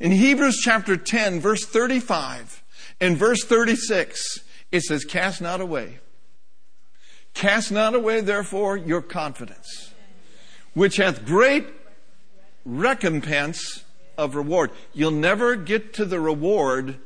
In 0.00 0.12
Hebrews 0.12 0.60
chapter 0.62 0.96
10, 0.96 1.40
verse 1.40 1.64
35 1.64 2.62
and 3.00 3.16
verse 3.16 3.44
36, 3.44 4.40
it 4.72 4.82
says, 4.82 5.04
Cast 5.04 5.40
not 5.40 5.60
away. 5.60 5.98
Cast 7.32 7.70
not 7.72 7.94
away, 7.94 8.20
therefore, 8.20 8.76
your 8.76 9.02
confidence, 9.02 9.92
which 10.72 10.96
hath 10.96 11.24
great 11.24 11.66
recompense 12.64 13.84
of 14.16 14.34
reward. 14.34 14.70
You'll 14.92 15.10
never 15.10 15.56
get 15.56 15.94
to 15.94 16.04
the 16.04 16.20
reward 16.20 16.98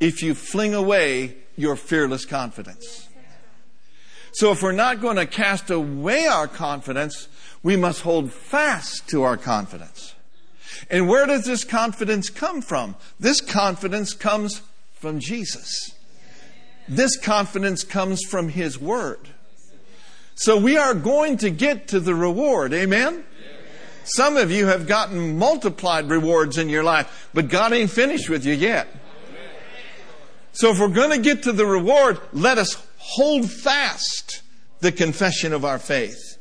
if 0.00 0.22
you 0.22 0.34
fling 0.34 0.74
away 0.74 1.36
your 1.56 1.76
fearless 1.76 2.24
confidence. 2.24 3.08
So 4.32 4.50
if 4.50 4.62
we're 4.62 4.72
not 4.72 5.00
going 5.00 5.16
to 5.16 5.26
cast 5.26 5.70
away 5.70 6.26
our 6.26 6.48
confidence, 6.48 7.28
we 7.64 7.74
must 7.76 8.02
hold 8.02 8.30
fast 8.30 9.08
to 9.08 9.24
our 9.24 9.36
confidence. 9.36 10.14
And 10.90 11.08
where 11.08 11.26
does 11.26 11.46
this 11.46 11.64
confidence 11.64 12.30
come 12.30 12.60
from? 12.60 12.94
This 13.18 13.40
confidence 13.40 14.12
comes 14.12 14.60
from 14.92 15.18
Jesus. 15.18 15.92
This 16.86 17.16
confidence 17.16 17.82
comes 17.82 18.22
from 18.22 18.50
His 18.50 18.78
Word. 18.78 19.30
So 20.34 20.58
we 20.58 20.76
are 20.76 20.94
going 20.94 21.38
to 21.38 21.50
get 21.50 21.88
to 21.88 22.00
the 22.00 22.14
reward. 22.14 22.74
Amen? 22.74 23.24
Some 24.04 24.36
of 24.36 24.50
you 24.50 24.66
have 24.66 24.86
gotten 24.86 25.38
multiplied 25.38 26.10
rewards 26.10 26.58
in 26.58 26.68
your 26.68 26.84
life, 26.84 27.30
but 27.32 27.48
God 27.48 27.72
ain't 27.72 27.90
finished 27.90 28.28
with 28.28 28.44
you 28.44 28.52
yet. 28.52 28.88
So 30.52 30.70
if 30.70 30.78
we're 30.78 30.88
going 30.88 31.10
to 31.10 31.18
get 31.18 31.44
to 31.44 31.52
the 31.52 31.64
reward, 31.64 32.20
let 32.32 32.58
us 32.58 32.76
hold 32.98 33.50
fast 33.50 34.42
the 34.80 34.92
confession 34.92 35.54
of 35.54 35.64
our 35.64 35.78
faith. 35.78 36.33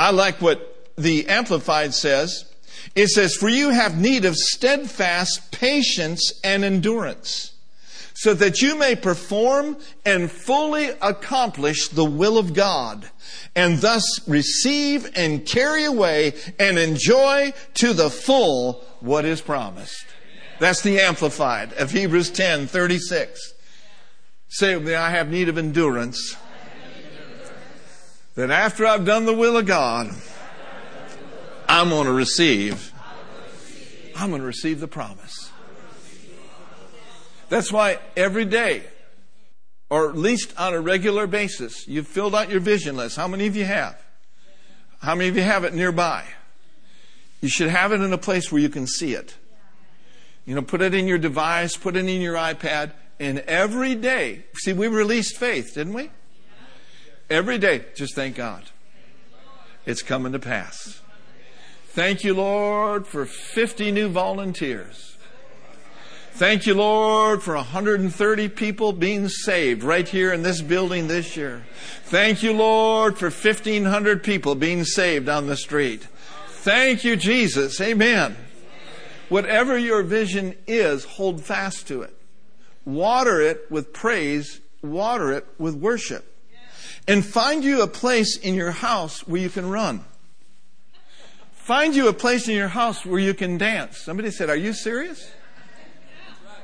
I 0.00 0.12
like 0.12 0.40
what 0.40 0.94
the 0.96 1.28
Amplified 1.28 1.92
says. 1.92 2.46
It 2.94 3.08
says, 3.08 3.36
For 3.36 3.50
you 3.50 3.68
have 3.68 4.00
need 4.00 4.24
of 4.24 4.34
steadfast 4.34 5.52
patience 5.52 6.40
and 6.42 6.64
endurance, 6.64 7.52
so 8.14 8.32
that 8.32 8.62
you 8.62 8.78
may 8.78 8.96
perform 8.96 9.76
and 10.06 10.32
fully 10.32 10.88
accomplish 11.02 11.88
the 11.88 12.06
will 12.06 12.38
of 12.38 12.54
God, 12.54 13.10
and 13.54 13.76
thus 13.76 14.26
receive 14.26 15.06
and 15.14 15.44
carry 15.44 15.84
away 15.84 16.32
and 16.58 16.78
enjoy 16.78 17.52
to 17.74 17.92
the 17.92 18.08
full 18.08 18.82
what 19.00 19.26
is 19.26 19.42
promised. 19.42 20.06
That's 20.60 20.80
the 20.80 20.98
Amplified 20.98 21.74
of 21.74 21.90
Hebrews 21.90 22.30
10 22.30 22.68
36. 22.68 23.52
Say 24.48 24.94
I 24.94 25.10
have 25.10 25.28
need 25.28 25.50
of 25.50 25.58
endurance. 25.58 26.36
That 28.34 28.50
after 28.50 28.86
I've 28.86 29.04
done 29.04 29.26
the 29.26 29.34
will 29.34 29.56
of 29.56 29.66
God, 29.66 30.10
I'm 31.68 31.88
going 31.88 32.06
to 32.06 32.12
receive. 32.12 32.92
I'm 34.16 34.30
going 34.30 34.40
to 34.40 34.46
receive 34.46 34.80
the 34.80 34.88
promise. 34.88 35.50
That's 37.48 37.72
why 37.72 37.98
every 38.16 38.44
day, 38.44 38.84
or 39.88 40.08
at 40.08 40.16
least 40.16 40.54
on 40.58 40.72
a 40.72 40.80
regular 40.80 41.26
basis, 41.26 41.88
you've 41.88 42.06
filled 42.06 42.34
out 42.34 42.48
your 42.48 42.60
vision 42.60 42.96
list. 42.96 43.16
How 43.16 43.26
many 43.26 43.46
of 43.46 43.56
you 43.56 43.64
have? 43.64 44.00
How 45.00 45.14
many 45.14 45.28
of 45.28 45.36
you 45.36 45.42
have 45.42 45.64
it 45.64 45.74
nearby? 45.74 46.24
You 47.40 47.48
should 47.48 47.70
have 47.70 47.92
it 47.92 48.00
in 48.00 48.12
a 48.12 48.18
place 48.18 48.52
where 48.52 48.60
you 48.60 48.68
can 48.68 48.86
see 48.86 49.14
it. 49.14 49.36
You 50.44 50.54
know, 50.54 50.62
put 50.62 50.82
it 50.82 50.94
in 50.94 51.08
your 51.08 51.18
device, 51.18 51.76
put 51.76 51.96
it 51.96 52.06
in 52.06 52.20
your 52.20 52.34
iPad, 52.34 52.92
and 53.18 53.40
every 53.40 53.94
day, 53.94 54.44
see, 54.54 54.72
we 54.72 54.88
released 54.88 55.36
faith, 55.36 55.74
didn't 55.74 55.92
we? 55.92 56.10
Every 57.30 57.58
day, 57.58 57.84
just 57.94 58.16
thank 58.16 58.34
God. 58.34 58.64
It's 59.86 60.02
coming 60.02 60.32
to 60.32 60.40
pass. 60.40 61.00
Thank 61.90 62.24
you, 62.24 62.34
Lord, 62.34 63.06
for 63.06 63.24
50 63.24 63.92
new 63.92 64.08
volunteers. 64.08 65.16
Thank 66.32 66.66
you, 66.66 66.74
Lord, 66.74 67.42
for 67.42 67.54
130 67.54 68.48
people 68.48 68.92
being 68.92 69.28
saved 69.28 69.82
right 69.84 70.08
here 70.08 70.32
in 70.32 70.42
this 70.42 70.60
building 70.62 71.06
this 71.06 71.36
year. 71.36 71.62
Thank 72.04 72.42
you, 72.42 72.52
Lord, 72.52 73.18
for 73.18 73.26
1,500 73.30 74.22
people 74.22 74.54
being 74.54 74.84
saved 74.84 75.28
on 75.28 75.46
the 75.46 75.56
street. 75.56 76.08
Thank 76.48 77.04
you, 77.04 77.16
Jesus. 77.16 77.80
Amen. 77.80 78.36
Whatever 79.28 79.78
your 79.78 80.02
vision 80.02 80.56
is, 80.66 81.04
hold 81.04 81.42
fast 81.42 81.86
to 81.88 82.02
it. 82.02 82.16
Water 82.84 83.40
it 83.40 83.70
with 83.70 83.92
praise, 83.92 84.60
water 84.82 85.32
it 85.32 85.46
with 85.58 85.74
worship. 85.74 86.29
And 87.10 87.26
find 87.26 87.64
you 87.64 87.82
a 87.82 87.88
place 87.88 88.36
in 88.36 88.54
your 88.54 88.70
house 88.70 89.26
where 89.26 89.40
you 89.40 89.50
can 89.50 89.68
run. 89.68 90.04
Find 91.50 91.92
you 91.92 92.06
a 92.06 92.12
place 92.12 92.46
in 92.46 92.54
your 92.54 92.68
house 92.68 93.04
where 93.04 93.18
you 93.18 93.34
can 93.34 93.58
dance. 93.58 93.98
Somebody 93.98 94.30
said, 94.30 94.48
Are 94.48 94.54
you 94.54 94.72
serious? 94.72 95.28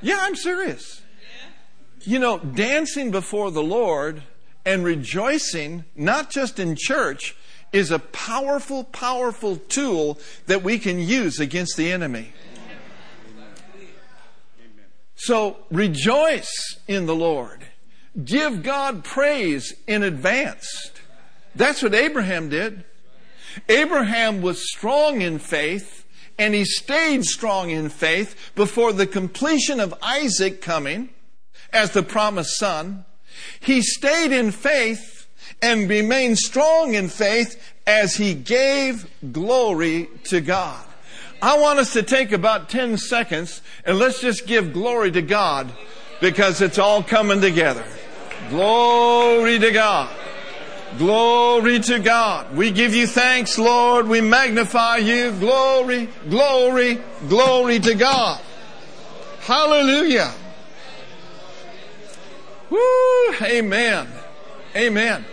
Yeah, 0.00 0.18
I'm 0.20 0.36
serious. 0.36 1.02
You 2.02 2.20
know, 2.20 2.38
dancing 2.38 3.10
before 3.10 3.50
the 3.50 3.62
Lord 3.62 4.22
and 4.64 4.84
rejoicing, 4.84 5.84
not 5.96 6.30
just 6.30 6.60
in 6.60 6.76
church, 6.78 7.34
is 7.72 7.90
a 7.90 7.98
powerful, 7.98 8.84
powerful 8.84 9.56
tool 9.56 10.20
that 10.46 10.62
we 10.62 10.78
can 10.78 11.00
use 11.00 11.40
against 11.40 11.76
the 11.76 11.90
enemy. 11.90 12.32
So 15.16 15.56
rejoice 15.72 16.78
in 16.86 17.06
the 17.06 17.16
Lord. 17.16 17.66
Give 18.24 18.62
God 18.62 19.04
praise 19.04 19.74
in 19.86 20.02
advance. 20.02 20.90
That's 21.54 21.82
what 21.82 21.94
Abraham 21.94 22.48
did. 22.48 22.84
Abraham 23.68 24.42
was 24.42 24.70
strong 24.70 25.22
in 25.22 25.38
faith 25.38 26.04
and 26.38 26.54
he 26.54 26.64
stayed 26.64 27.24
strong 27.24 27.70
in 27.70 27.88
faith 27.88 28.52
before 28.54 28.92
the 28.92 29.06
completion 29.06 29.80
of 29.80 29.94
Isaac 30.02 30.60
coming 30.60 31.10
as 31.72 31.92
the 31.92 32.02
promised 32.02 32.58
son. 32.58 33.04
He 33.60 33.80
stayed 33.80 34.32
in 34.32 34.50
faith 34.50 35.26
and 35.62 35.88
remained 35.88 36.38
strong 36.38 36.94
in 36.94 37.08
faith 37.08 37.74
as 37.86 38.16
he 38.16 38.34
gave 38.34 39.08
glory 39.32 40.08
to 40.24 40.40
God. 40.40 40.84
I 41.40 41.58
want 41.58 41.78
us 41.78 41.92
to 41.94 42.02
take 42.02 42.32
about 42.32 42.68
10 42.68 42.98
seconds 42.98 43.62
and 43.84 43.98
let's 43.98 44.20
just 44.20 44.46
give 44.46 44.72
glory 44.72 45.10
to 45.12 45.22
God 45.22 45.72
because 46.20 46.60
it's 46.60 46.78
all 46.78 47.02
coming 47.02 47.40
together. 47.40 47.84
Glory 48.48 49.58
to 49.58 49.70
God. 49.70 50.10
Glory 50.98 51.80
to 51.80 51.98
God. 51.98 52.56
We 52.56 52.70
give 52.70 52.94
you 52.94 53.06
thanks, 53.06 53.58
Lord. 53.58 54.08
We 54.08 54.20
magnify 54.20 54.98
you. 54.98 55.32
Glory, 55.32 56.08
glory, 56.28 57.00
glory 57.28 57.80
to 57.80 57.94
God. 57.94 58.40
Hallelujah. 59.40 60.32
Woo, 62.70 63.34
amen. 63.42 64.08
Amen. 64.74 65.24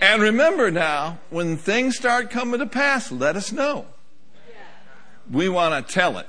And 0.00 0.22
remember 0.22 0.70
now, 0.70 1.18
when 1.30 1.56
things 1.56 1.96
start 1.96 2.30
coming 2.30 2.60
to 2.60 2.66
pass, 2.66 3.10
let 3.10 3.36
us 3.36 3.52
know. 3.52 3.86
We 5.30 5.48
want 5.48 5.86
to 5.86 5.92
tell 5.92 6.18
it. 6.18 6.28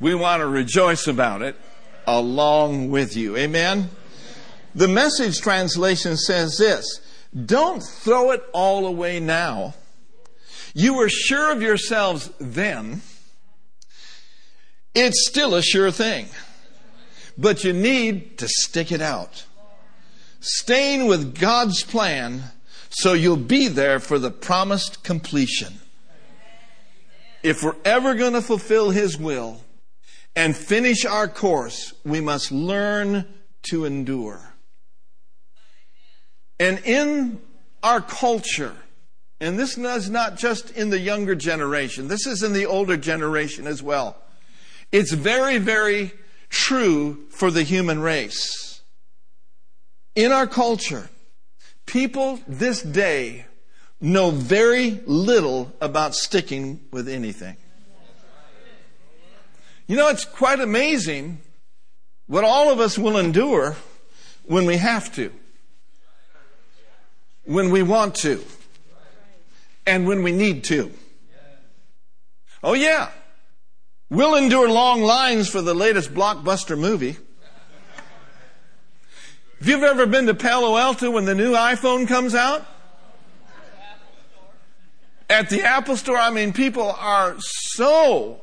We 0.00 0.14
want 0.14 0.40
to 0.40 0.46
rejoice 0.46 1.06
about 1.06 1.42
it 1.42 1.56
along 2.06 2.90
with 2.90 3.16
you. 3.16 3.36
Amen. 3.36 3.90
The 4.78 4.86
message 4.86 5.40
translation 5.40 6.16
says 6.16 6.56
this 6.56 7.00
Don't 7.34 7.82
throw 7.82 8.30
it 8.30 8.44
all 8.52 8.86
away 8.86 9.18
now. 9.18 9.74
You 10.72 10.94
were 10.94 11.08
sure 11.08 11.50
of 11.50 11.60
yourselves 11.60 12.30
then. 12.38 13.02
It's 14.94 15.26
still 15.26 15.56
a 15.56 15.62
sure 15.62 15.90
thing. 15.90 16.28
But 17.36 17.64
you 17.64 17.72
need 17.72 18.38
to 18.38 18.46
stick 18.46 18.92
it 18.92 19.00
out. 19.00 19.46
Staying 20.38 21.08
with 21.08 21.36
God's 21.36 21.82
plan 21.82 22.44
so 22.88 23.14
you'll 23.14 23.36
be 23.36 23.66
there 23.66 23.98
for 23.98 24.20
the 24.20 24.30
promised 24.30 25.02
completion. 25.02 25.80
If 27.42 27.64
we're 27.64 27.74
ever 27.84 28.14
going 28.14 28.34
to 28.34 28.42
fulfill 28.42 28.90
His 28.90 29.18
will 29.18 29.60
and 30.36 30.56
finish 30.56 31.04
our 31.04 31.26
course, 31.26 31.94
we 32.04 32.20
must 32.20 32.52
learn 32.52 33.26
to 33.70 33.84
endure. 33.84 34.47
And 36.60 36.78
in 36.80 37.40
our 37.82 38.00
culture, 38.00 38.74
and 39.40 39.58
this 39.58 39.78
is 39.78 40.10
not 40.10 40.36
just 40.36 40.70
in 40.72 40.90
the 40.90 40.98
younger 40.98 41.34
generation, 41.34 42.08
this 42.08 42.26
is 42.26 42.42
in 42.42 42.52
the 42.52 42.66
older 42.66 42.96
generation 42.96 43.66
as 43.66 43.82
well. 43.82 44.16
It's 44.90 45.12
very, 45.12 45.58
very 45.58 46.12
true 46.48 47.26
for 47.30 47.50
the 47.50 47.62
human 47.62 48.00
race. 48.00 48.80
In 50.16 50.32
our 50.32 50.46
culture, 50.46 51.08
people 51.86 52.40
this 52.48 52.82
day 52.82 53.46
know 54.00 54.30
very 54.30 55.00
little 55.06 55.72
about 55.80 56.14
sticking 56.14 56.80
with 56.90 57.08
anything. 57.08 57.56
You 59.86 59.96
know, 59.96 60.08
it's 60.08 60.24
quite 60.24 60.60
amazing 60.60 61.40
what 62.26 62.44
all 62.44 62.72
of 62.72 62.80
us 62.80 62.98
will 62.98 63.16
endure 63.16 63.76
when 64.44 64.66
we 64.66 64.76
have 64.76 65.14
to 65.14 65.32
when 67.48 67.70
we 67.70 67.82
want 67.82 68.14
to 68.14 68.44
and 69.86 70.06
when 70.06 70.22
we 70.22 70.32
need 70.32 70.64
to. 70.64 70.92
Oh, 72.62 72.74
yeah. 72.74 73.08
We'll 74.10 74.34
endure 74.34 74.68
long 74.68 75.02
lines 75.02 75.48
for 75.48 75.62
the 75.62 75.72
latest 75.72 76.12
blockbuster 76.12 76.78
movie. 76.78 77.16
If 79.60 79.66
you've 79.66 79.82
ever 79.82 80.04
been 80.04 80.26
to 80.26 80.34
Palo 80.34 80.76
Alto 80.76 81.10
when 81.10 81.24
the 81.24 81.34
new 81.34 81.52
iPhone 81.52 82.06
comes 82.06 82.34
out, 82.34 82.66
at 85.30 85.48
the 85.48 85.62
Apple 85.62 85.96
Store, 85.96 86.18
I 86.18 86.30
mean, 86.30 86.52
people 86.52 86.90
are 86.90 87.34
so 87.38 88.42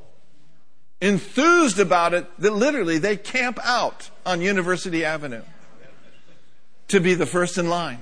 enthused 0.99 1.79
about 1.79 2.15
it 2.15 2.27
that 2.39 2.53
literally 2.53 2.97
they 2.97 3.17
camp 3.17 3.59
out 3.63 4.09
on 4.25 4.41
University 4.41 5.05
Avenue 5.05 5.43
to 6.87 6.99
be 6.99 7.13
the 7.13 7.27
first 7.27 7.59
in 7.59 7.69
line. 7.69 7.99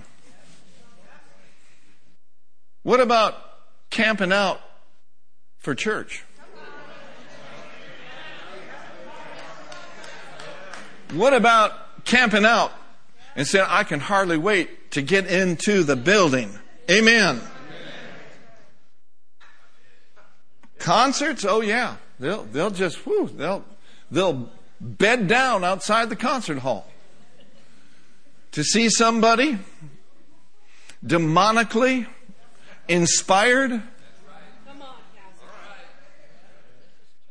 What 2.83 2.99
about 2.99 3.35
camping 3.89 4.31
out 4.31 4.61
for 5.59 5.73
church? 5.73 6.23
What 11.13 11.33
about 11.33 12.03
camping 12.05 12.43
out 12.43 12.73
and 13.35 13.47
saying, 13.47 13.65
I 13.69 13.83
can 13.83 13.99
hardly 13.99 14.37
wait 14.37 14.91
to 14.91 15.01
get 15.01 15.27
into 15.27 15.83
the 15.83 15.95
building? 15.95 16.57
Amen. 16.89 17.39
Concerts? 20.79 21.45
Oh 21.45 21.61
yeah. 21.61 21.95
They'll, 22.19 22.43
they'll 22.43 22.71
just, 22.71 22.99
they'll, 23.05 23.63
they'll 24.11 24.49
bed 24.81 25.27
down 25.27 25.63
outside 25.63 26.09
the 26.09 26.15
concert 26.15 26.59
hall 26.59 26.87
to 28.51 28.63
see 28.63 28.89
somebody 28.89 29.59
demonically 31.05 32.07
inspired 32.87 33.81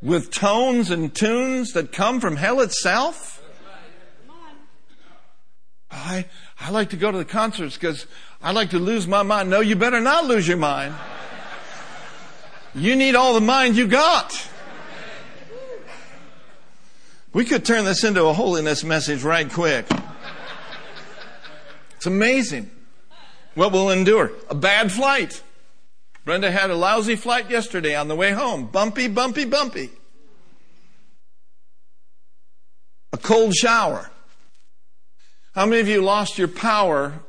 with 0.03 0.31
tones 0.33 0.91
and 0.91 1.15
tunes 1.15 1.73
that 1.73 1.93
come 1.93 2.21
from 2.21 2.37
hell 2.37 2.61
itself? 2.61 3.43
I, 5.91 6.27
I 6.59 6.71
like 6.71 6.91
to 6.91 6.97
go 6.97 7.13
to 7.13 7.19
the 7.19 7.25
concerts 7.25 7.77
because 7.77 8.07
I 8.43 8.53
like 8.53 8.71
to 8.71 8.79
lose 8.79 9.07
my 9.07 9.23
mind. 9.23 9.51
No, 9.51 9.61
you 9.61 9.77
better 9.77 10.01
not 10.01 10.25
lose 10.25 10.49
your 10.49 10.57
mind. 10.57 10.95
You 12.75 12.97
need 12.97 13.15
all 13.15 13.35
the 13.35 13.43
mind 13.43 13.77
you 13.77 13.87
got. 13.87 14.49
We 17.35 17.45
could 17.45 17.65
turn 17.65 17.85
this 17.85 18.05
into 18.05 18.25
a 18.25 18.33
holiness 18.33 18.85
message 18.85 19.23
right 19.23 19.51
quick. 19.51 19.87
It's 21.97 22.07
amazing. 22.07 22.71
What 23.55 23.73
will 23.73 23.91
endure? 23.91 24.33
A 24.49 24.55
bad 24.55 24.91
flight. 24.91 25.43
Brenda 26.25 26.51
had 26.51 26.71
a 26.71 26.75
lousy 26.75 27.17
flight 27.17 27.51
yesterday 27.51 27.95
on 27.95 28.09
the 28.09 28.15
way 28.15 28.31
home. 28.31 28.67
Bumpy, 28.67 29.09
bumpy, 29.09 29.45
bumpy. 29.45 29.91
A 33.13 33.19
cold 33.19 33.55
shower. 33.55 34.11
How 35.55 35.67
many 35.67 35.81
of 35.81 35.89
you 35.89 36.01
lost 36.01 36.39
your 36.39 36.49
power 36.49 37.21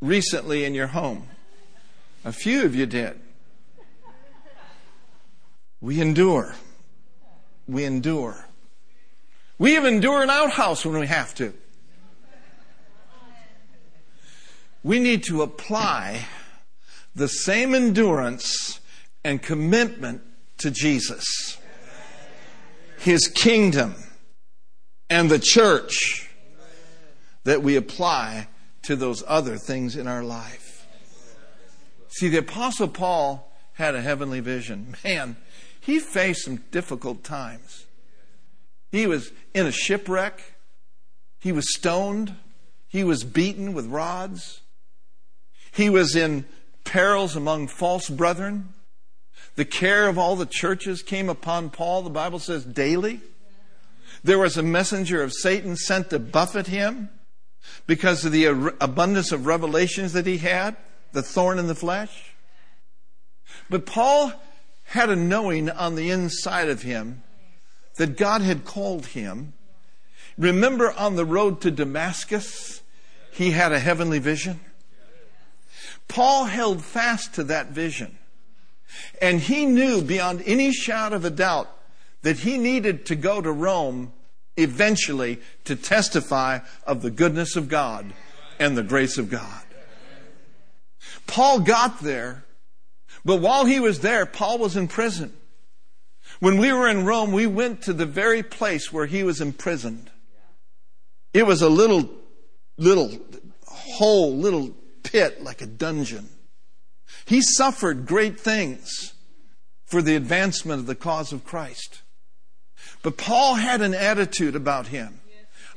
recently 0.00 0.64
in 0.64 0.74
your 0.74 0.88
home? 0.88 1.28
A 2.24 2.32
few 2.32 2.64
of 2.64 2.74
you 2.74 2.86
did. 2.86 3.20
We 5.80 6.00
endure. 6.00 6.54
We 7.68 7.84
endure. 7.84 8.46
We 9.58 9.76
even 9.76 9.94
endure 9.94 10.22
an 10.22 10.30
outhouse 10.30 10.84
when 10.84 10.98
we 10.98 11.06
have 11.06 11.34
to. 11.36 11.54
We 14.82 14.98
need 14.98 15.22
to 15.24 15.42
apply 15.42 16.26
the 17.14 17.28
same 17.28 17.74
endurance 17.74 18.80
and 19.24 19.42
commitment 19.42 20.22
to 20.58 20.70
Jesus, 20.70 21.58
His 22.98 23.28
kingdom, 23.28 23.94
and 25.08 25.30
the 25.30 25.38
church 25.38 26.30
that 27.44 27.62
we 27.62 27.76
apply 27.76 28.48
to 28.82 28.96
those 28.96 29.22
other 29.26 29.56
things 29.56 29.96
in 29.96 30.06
our 30.06 30.22
life. 30.22 30.86
See, 32.08 32.28
the 32.28 32.38
Apostle 32.38 32.88
Paul 32.88 33.50
had 33.74 33.94
a 33.94 34.02
heavenly 34.02 34.40
vision. 34.40 34.94
Man, 35.04 35.36
he 35.80 35.98
faced 35.98 36.44
some 36.44 36.56
difficult 36.70 37.24
times. 37.24 37.86
He 38.90 39.06
was 39.06 39.32
in 39.54 39.66
a 39.66 39.72
shipwreck, 39.72 40.42
he 41.38 41.52
was 41.52 41.72
stoned, 41.74 42.34
he 42.88 43.04
was 43.04 43.24
beaten 43.24 43.72
with 43.72 43.86
rods. 43.86 44.59
He 45.72 45.88
was 45.88 46.16
in 46.16 46.44
perils 46.84 47.36
among 47.36 47.68
false 47.68 48.08
brethren. 48.08 48.74
The 49.56 49.64
care 49.64 50.08
of 50.08 50.18
all 50.18 50.36
the 50.36 50.46
churches 50.46 51.02
came 51.02 51.28
upon 51.28 51.70
Paul, 51.70 52.02
the 52.02 52.10
Bible 52.10 52.38
says, 52.38 52.64
daily. 52.64 53.20
There 54.22 54.38
was 54.38 54.56
a 54.56 54.62
messenger 54.62 55.22
of 55.22 55.32
Satan 55.32 55.76
sent 55.76 56.10
to 56.10 56.18
buffet 56.18 56.66
him 56.66 57.08
because 57.86 58.24
of 58.24 58.32
the 58.32 58.46
abundance 58.80 59.32
of 59.32 59.46
revelations 59.46 60.12
that 60.12 60.26
he 60.26 60.38
had, 60.38 60.76
the 61.12 61.22
thorn 61.22 61.58
in 61.58 61.66
the 61.66 61.74
flesh. 61.74 62.34
But 63.68 63.86
Paul 63.86 64.32
had 64.84 65.10
a 65.10 65.16
knowing 65.16 65.70
on 65.70 65.94
the 65.94 66.10
inside 66.10 66.68
of 66.68 66.82
him 66.82 67.22
that 67.96 68.16
God 68.16 68.42
had 68.42 68.64
called 68.64 69.06
him. 69.06 69.52
Remember 70.36 70.90
on 70.92 71.16
the 71.16 71.24
road 71.24 71.60
to 71.62 71.70
Damascus, 71.70 72.82
he 73.32 73.50
had 73.50 73.72
a 73.72 73.78
heavenly 73.78 74.18
vision? 74.18 74.60
Paul 76.10 76.46
held 76.46 76.84
fast 76.84 77.34
to 77.34 77.44
that 77.44 77.68
vision. 77.68 78.18
And 79.22 79.40
he 79.40 79.64
knew 79.64 80.02
beyond 80.02 80.42
any 80.44 80.72
shadow 80.72 81.14
of 81.14 81.24
a 81.24 81.30
doubt 81.30 81.68
that 82.22 82.40
he 82.40 82.58
needed 82.58 83.06
to 83.06 83.14
go 83.14 83.40
to 83.40 83.52
Rome 83.52 84.12
eventually 84.56 85.40
to 85.64 85.76
testify 85.76 86.58
of 86.84 87.02
the 87.02 87.12
goodness 87.12 87.54
of 87.54 87.68
God 87.68 88.12
and 88.58 88.76
the 88.76 88.82
grace 88.82 89.18
of 89.18 89.30
God. 89.30 89.62
Paul 91.28 91.60
got 91.60 92.00
there, 92.00 92.44
but 93.24 93.40
while 93.40 93.64
he 93.64 93.78
was 93.78 94.00
there, 94.00 94.26
Paul 94.26 94.58
was 94.58 94.76
in 94.76 94.88
prison. 94.88 95.32
When 96.40 96.58
we 96.58 96.72
were 96.72 96.88
in 96.88 97.04
Rome, 97.04 97.30
we 97.30 97.46
went 97.46 97.82
to 97.82 97.92
the 97.92 98.04
very 98.04 98.42
place 98.42 98.92
where 98.92 99.06
he 99.06 99.22
was 99.22 99.40
imprisoned. 99.40 100.10
It 101.32 101.46
was 101.46 101.62
a 101.62 101.68
little, 101.68 102.10
little 102.76 103.12
hole, 103.64 104.36
little 104.36 104.74
pit, 105.02 105.42
like 105.42 105.60
a 105.60 105.66
dungeon. 105.66 106.28
He 107.24 107.42
suffered 107.42 108.06
great 108.06 108.38
things 108.38 109.14
for 109.84 110.02
the 110.02 110.16
advancement 110.16 110.80
of 110.80 110.86
the 110.86 110.94
cause 110.94 111.32
of 111.32 111.44
Christ. 111.44 112.02
But 113.02 113.16
Paul 113.16 113.54
had 113.54 113.80
an 113.80 113.94
attitude 113.94 114.54
about 114.54 114.88
him. 114.88 115.20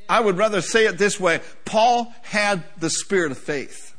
I 0.08 0.20
would 0.20 0.36
rather 0.36 0.60
say 0.60 0.86
it 0.86 0.98
this 0.98 1.18
way 1.18 1.40
Paul 1.64 2.12
had 2.22 2.62
the 2.78 2.90
spirit 2.90 3.32
of 3.32 3.38
faith. 3.38 3.94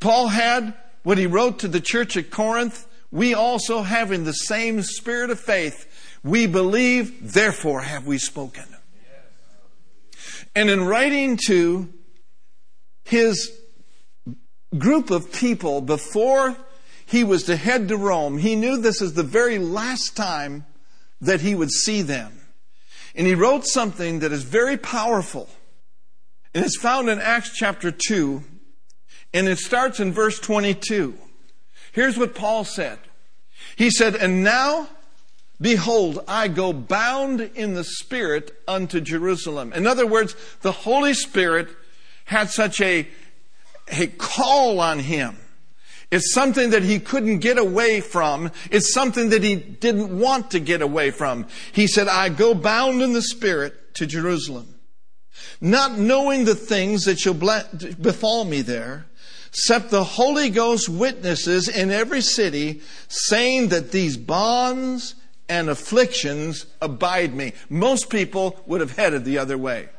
Paul 0.00 0.28
had 0.28 0.74
what 1.02 1.18
he 1.18 1.26
wrote 1.26 1.60
to 1.60 1.68
the 1.68 1.80
church 1.80 2.16
at 2.16 2.30
Corinth. 2.30 2.86
We 3.10 3.34
also 3.34 3.82
having 3.82 4.24
the 4.24 4.32
same 4.32 4.82
spirit 4.82 5.30
of 5.30 5.40
faith. 5.40 5.86
We 6.22 6.46
believe, 6.46 7.32
therefore 7.32 7.82
have 7.82 8.06
we 8.06 8.18
spoken. 8.18 8.64
And 10.54 10.68
in 10.70 10.84
writing 10.84 11.38
to 11.46 11.92
his 13.04 13.57
group 14.76 15.10
of 15.10 15.32
people 15.32 15.80
before 15.80 16.56
he 17.06 17.24
was 17.24 17.44
to 17.44 17.56
head 17.56 17.88
to 17.88 17.96
Rome, 17.96 18.38
he 18.38 18.54
knew 18.54 18.76
this 18.76 19.00
is 19.00 19.14
the 19.14 19.22
very 19.22 19.58
last 19.58 20.16
time 20.16 20.66
that 21.20 21.40
he 21.40 21.54
would 21.54 21.70
see 21.70 22.02
them. 22.02 22.40
And 23.14 23.26
he 23.26 23.34
wrote 23.34 23.66
something 23.66 24.20
that 24.20 24.32
is 24.32 24.42
very 24.42 24.76
powerful. 24.76 25.48
And 26.54 26.64
it's 26.64 26.78
found 26.78 27.08
in 27.08 27.18
Acts 27.18 27.50
chapter 27.54 27.90
2, 27.90 28.42
and 29.34 29.48
it 29.48 29.58
starts 29.58 30.00
in 30.00 30.12
verse 30.12 30.38
22. 30.38 31.14
Here's 31.92 32.18
what 32.18 32.34
Paul 32.34 32.64
said. 32.64 32.98
He 33.76 33.90
said, 33.90 34.14
And 34.14 34.42
now, 34.42 34.88
behold, 35.60 36.24
I 36.28 36.48
go 36.48 36.72
bound 36.72 37.40
in 37.40 37.74
the 37.74 37.84
Spirit 37.84 38.56
unto 38.66 39.00
Jerusalem. 39.00 39.72
In 39.72 39.86
other 39.86 40.06
words, 40.06 40.34
the 40.62 40.72
Holy 40.72 41.14
Spirit 41.14 41.68
had 42.24 42.50
such 42.50 42.80
a, 42.80 43.08
a 43.90 44.06
call 44.06 44.80
on 44.80 44.98
him 44.98 45.36
it's 46.10 46.32
something 46.32 46.70
that 46.70 46.82
he 46.82 47.00
couldn't 47.00 47.40
get 47.40 47.58
away 47.58 48.00
from. 48.00 48.50
It's 48.70 48.92
something 48.94 49.28
that 49.30 49.42
he 49.42 49.56
didn't 49.56 50.18
want 50.18 50.50
to 50.52 50.60
get 50.60 50.80
away 50.80 51.10
from. 51.10 51.46
He 51.72 51.86
said, 51.86 52.08
I 52.08 52.30
go 52.30 52.54
bound 52.54 53.02
in 53.02 53.12
the 53.12 53.22
Spirit 53.22 53.94
to 53.94 54.06
Jerusalem, 54.06 54.74
not 55.60 55.98
knowing 55.98 56.44
the 56.44 56.54
things 56.54 57.04
that 57.04 57.18
shall 57.18 57.34
befall 57.34 58.46
me 58.46 58.62
there, 58.62 59.06
except 59.48 59.90
the 59.90 60.04
Holy 60.04 60.48
Ghost 60.48 60.88
witnesses 60.88 61.68
in 61.68 61.90
every 61.90 62.22
city, 62.22 62.80
saying 63.08 63.68
that 63.68 63.92
these 63.92 64.16
bonds 64.16 65.14
and 65.46 65.68
afflictions 65.68 66.66
abide 66.80 67.34
me. 67.34 67.52
Most 67.68 68.08
people 68.08 68.62
would 68.66 68.80
have 68.80 68.96
headed 68.96 69.26
the 69.26 69.38
other 69.38 69.58
way. 69.58 69.90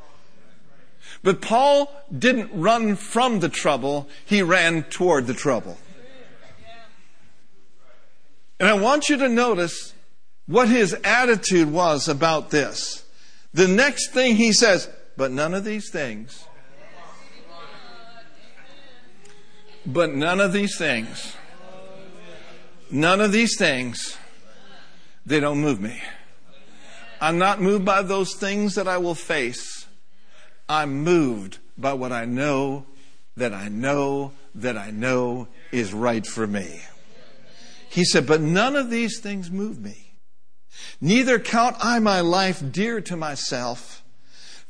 But 1.24 1.42
Paul 1.42 1.92
didn't 2.18 2.50
run 2.54 2.96
from 2.96 3.40
the 3.40 3.50
trouble, 3.50 4.08
he 4.26 4.42
ran 4.42 4.84
toward 4.84 5.28
the 5.28 5.34
trouble. 5.34 5.78
And 8.60 8.68
I 8.68 8.74
want 8.74 9.10
you 9.10 9.18
to 9.18 9.30
notice 9.30 9.94
what 10.46 10.68
his 10.68 10.94
attitude 11.04 11.72
was 11.72 12.08
about 12.08 12.50
this. 12.50 13.06
The 13.54 13.68
next 13.68 14.12
thing 14.12 14.36
he 14.36 14.52
says, 14.52 14.90
but 15.16 15.32
none 15.32 15.54
of 15.54 15.64
these 15.64 15.90
things, 15.92 16.46
but 19.86 20.14
none 20.14 20.40
of 20.40 20.54
these 20.54 20.78
things, 20.78 21.36
none 22.92 23.22
of 23.22 23.32
these 23.32 23.58
things, 23.58 24.18
they 25.26 25.40
don't 25.40 25.60
move 25.60 25.80
me. 25.80 26.02
I'm 27.22 27.38
not 27.38 27.62
moved 27.62 27.86
by 27.86 28.02
those 28.02 28.34
things 28.36 28.76
that 28.76 28.88
I 28.88 28.98
will 28.98 29.16
face. 29.16 29.79
I'm 30.70 31.04
moved 31.04 31.58
by 31.78 31.94
what 31.94 32.12
I 32.12 32.26
know 32.26 32.86
that 33.36 33.54
I 33.54 33.68
know 33.70 34.34
that 34.56 34.78
I 34.78 34.92
know 34.92 35.48
is 35.72 35.94
right 35.94 36.26
for 36.26 36.46
me. 36.46 36.82
He 37.90 38.06
said, 38.06 38.28
But 38.28 38.42
none 38.42 38.76
of 38.76 38.90
these 38.90 39.20
things 39.20 39.50
move 39.50 39.80
me. 39.80 40.14
Neither 41.02 41.40
count 41.40 41.76
I 41.80 42.00
my 42.00 42.22
life 42.22 42.62
dear 42.72 43.02
to 43.02 43.18
myself, 43.18 44.04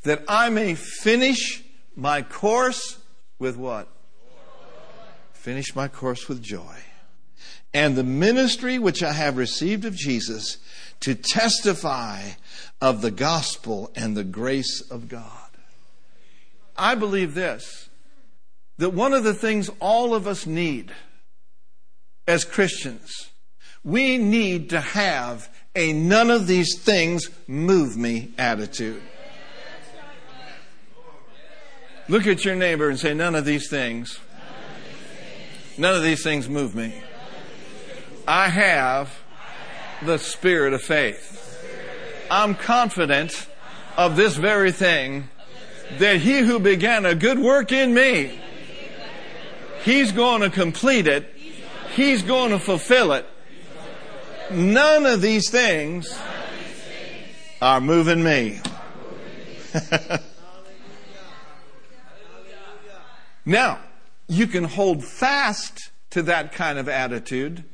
that 0.03 0.23
I 0.27 0.49
may 0.49 0.75
finish 0.75 1.63
my 1.95 2.21
course 2.21 2.97
with 3.37 3.57
what? 3.57 3.87
Finish 5.33 5.75
my 5.75 5.87
course 5.87 6.29
with 6.29 6.41
joy. 6.41 6.77
And 7.73 7.95
the 7.95 8.03
ministry 8.03 8.79
which 8.79 9.03
I 9.03 9.13
have 9.13 9.37
received 9.37 9.85
of 9.85 9.95
Jesus 9.95 10.57
to 11.01 11.15
testify 11.15 12.31
of 12.81 13.01
the 13.01 13.11
gospel 13.11 13.91
and 13.95 14.15
the 14.15 14.23
grace 14.23 14.81
of 14.89 15.07
God. 15.07 15.48
I 16.79 16.95
believe 16.95 17.35
this 17.35 17.89
that 18.77 18.91
one 18.91 19.13
of 19.13 19.25
the 19.25 19.33
things 19.33 19.69
all 19.81 20.15
of 20.15 20.25
us 20.25 20.45
need 20.45 20.91
as 22.25 22.45
Christians, 22.45 23.29
we 23.83 24.17
need 24.17 24.69
to 24.69 24.79
have 24.79 25.49
a 25.75 25.91
none 25.91 26.29
of 26.29 26.47
these 26.47 26.79
things 26.79 27.29
move 27.47 27.97
me 27.97 28.31
attitude. 28.37 29.01
Look 32.07 32.25
at 32.25 32.45
your 32.45 32.55
neighbor 32.55 32.89
and 32.89 32.97
say, 32.97 33.13
None 33.13 33.35
of 33.35 33.45
these 33.45 33.69
things, 33.69 34.19
none 35.77 35.95
of 35.95 36.01
these 36.01 36.23
things 36.23 36.47
move 36.47 36.73
me. 36.73 37.03
I 38.27 38.47
have 38.47 39.15
the 40.03 40.17
spirit 40.17 40.73
of 40.73 40.81
faith. 40.81 41.35
I'm 42.31 42.55
confident 42.55 43.47
of 43.97 44.15
this 44.15 44.37
very 44.37 44.71
thing 44.71 45.29
that 45.97 46.21
he 46.21 46.39
who 46.39 46.59
began 46.59 47.05
a 47.05 47.15
good 47.15 47.39
work 47.39 47.71
in 47.71 47.93
me, 47.93 48.39
he's 49.83 50.11
going 50.11 50.41
to 50.41 50.49
complete 50.49 51.07
it 51.07 51.35
He's 51.99 52.21
going 52.21 52.51
to 52.51 52.59
fulfill 52.59 53.13
it. 53.13 53.25
None 54.51 55.05
of 55.05 55.21
these 55.21 55.49
things 55.49 56.17
are 57.61 57.81
moving 57.81 58.23
me. 58.23 58.61
now, 63.45 63.79
you 64.27 64.47
can 64.47 64.63
hold 64.63 65.03
fast 65.03 65.91
to 66.11 66.21
that 66.23 66.53
kind 66.53 66.79
of 66.79 66.87
attitude, 66.87 67.65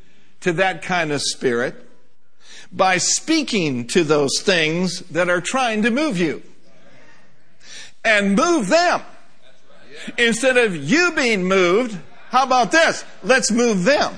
to 0.42 0.54
that 0.54 0.82
kind 0.82 1.12
of 1.12 1.22
spirit, 1.22 1.88
by 2.72 2.98
speaking 2.98 3.86
to 3.88 4.04
those 4.04 4.42
things 4.42 5.02
that 5.12 5.30
are 5.30 5.42
trying 5.42 5.84
to 5.84 5.92
move 5.92 6.18
you. 6.18 6.42
And 8.06 8.36
move 8.36 8.70
them. 8.70 9.02
Instead 10.18 10.58
of 10.58 10.76
you 10.76 11.12
being 11.14 11.44
moved, 11.44 11.98
how 12.30 12.44
about 12.44 12.72
this? 12.72 13.04
Let's 13.24 13.52
move 13.52 13.84
them. 13.84 14.14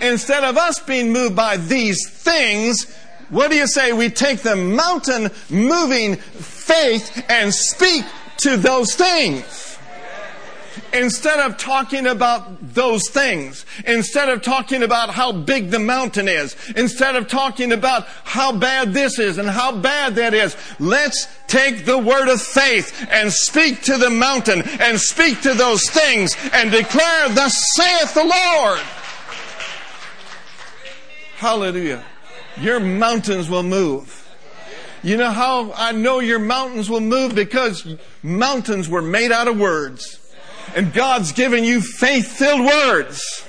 Instead 0.00 0.44
of 0.44 0.56
us 0.56 0.80
being 0.80 1.12
moved 1.12 1.36
by 1.36 1.56
these 1.56 2.08
things, 2.08 2.94
what 3.30 3.50
do 3.50 3.56
you 3.56 3.66
say? 3.66 3.92
We 3.92 4.08
take 4.08 4.40
the 4.40 4.56
mountain 4.56 5.30
moving 5.50 6.16
faith 6.16 7.24
and 7.28 7.52
speak 7.52 8.04
to 8.38 8.56
those 8.56 8.94
things. 8.94 9.57
Instead 10.92 11.38
of 11.38 11.58
talking 11.58 12.06
about 12.06 12.74
those 12.74 13.08
things, 13.10 13.66
instead 13.86 14.28
of 14.28 14.42
talking 14.42 14.82
about 14.82 15.10
how 15.10 15.32
big 15.32 15.70
the 15.70 15.78
mountain 15.78 16.28
is, 16.28 16.56
instead 16.76 17.14
of 17.14 17.28
talking 17.28 17.72
about 17.72 18.06
how 18.24 18.52
bad 18.52 18.94
this 18.94 19.18
is 19.18 19.38
and 19.38 19.48
how 19.48 19.70
bad 19.70 20.14
that 20.14 20.32
is, 20.32 20.56
let's 20.78 21.28
take 21.46 21.84
the 21.84 21.98
word 21.98 22.28
of 22.28 22.40
faith 22.40 23.06
and 23.10 23.32
speak 23.32 23.82
to 23.82 23.98
the 23.98 24.10
mountain 24.10 24.62
and 24.80 24.98
speak 24.98 25.40
to 25.42 25.54
those 25.54 25.82
things 25.90 26.36
and 26.52 26.70
declare, 26.70 27.28
Thus 27.30 27.56
saith 27.74 28.14
the 28.14 28.24
Lord. 28.24 28.80
Hallelujah. 31.36 32.04
Your 32.60 32.80
mountains 32.80 33.48
will 33.48 33.62
move. 33.62 34.24
You 35.02 35.16
know 35.16 35.30
how 35.30 35.72
I 35.76 35.92
know 35.92 36.18
your 36.18 36.40
mountains 36.40 36.90
will 36.90 37.00
move? 37.00 37.34
Because 37.34 37.86
mountains 38.22 38.88
were 38.88 39.02
made 39.02 39.30
out 39.30 39.46
of 39.46 39.58
words. 39.58 40.18
And 40.78 40.92
God's 40.92 41.32
given 41.32 41.64
you 41.64 41.80
faith 41.80 42.28
filled 42.38 42.64
words 42.64 43.44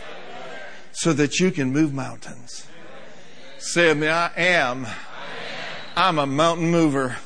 so 0.94 1.14
that 1.14 1.40
you 1.40 1.52
can 1.52 1.72
move 1.72 1.94
mountains. 1.94 2.66
Say 3.60 3.94
me, 3.94 4.08
I 4.08 4.32
am. 4.36 4.88
I'm 5.96 6.18
a 6.18 6.26
mountain 6.26 6.72
mover. 6.72 7.18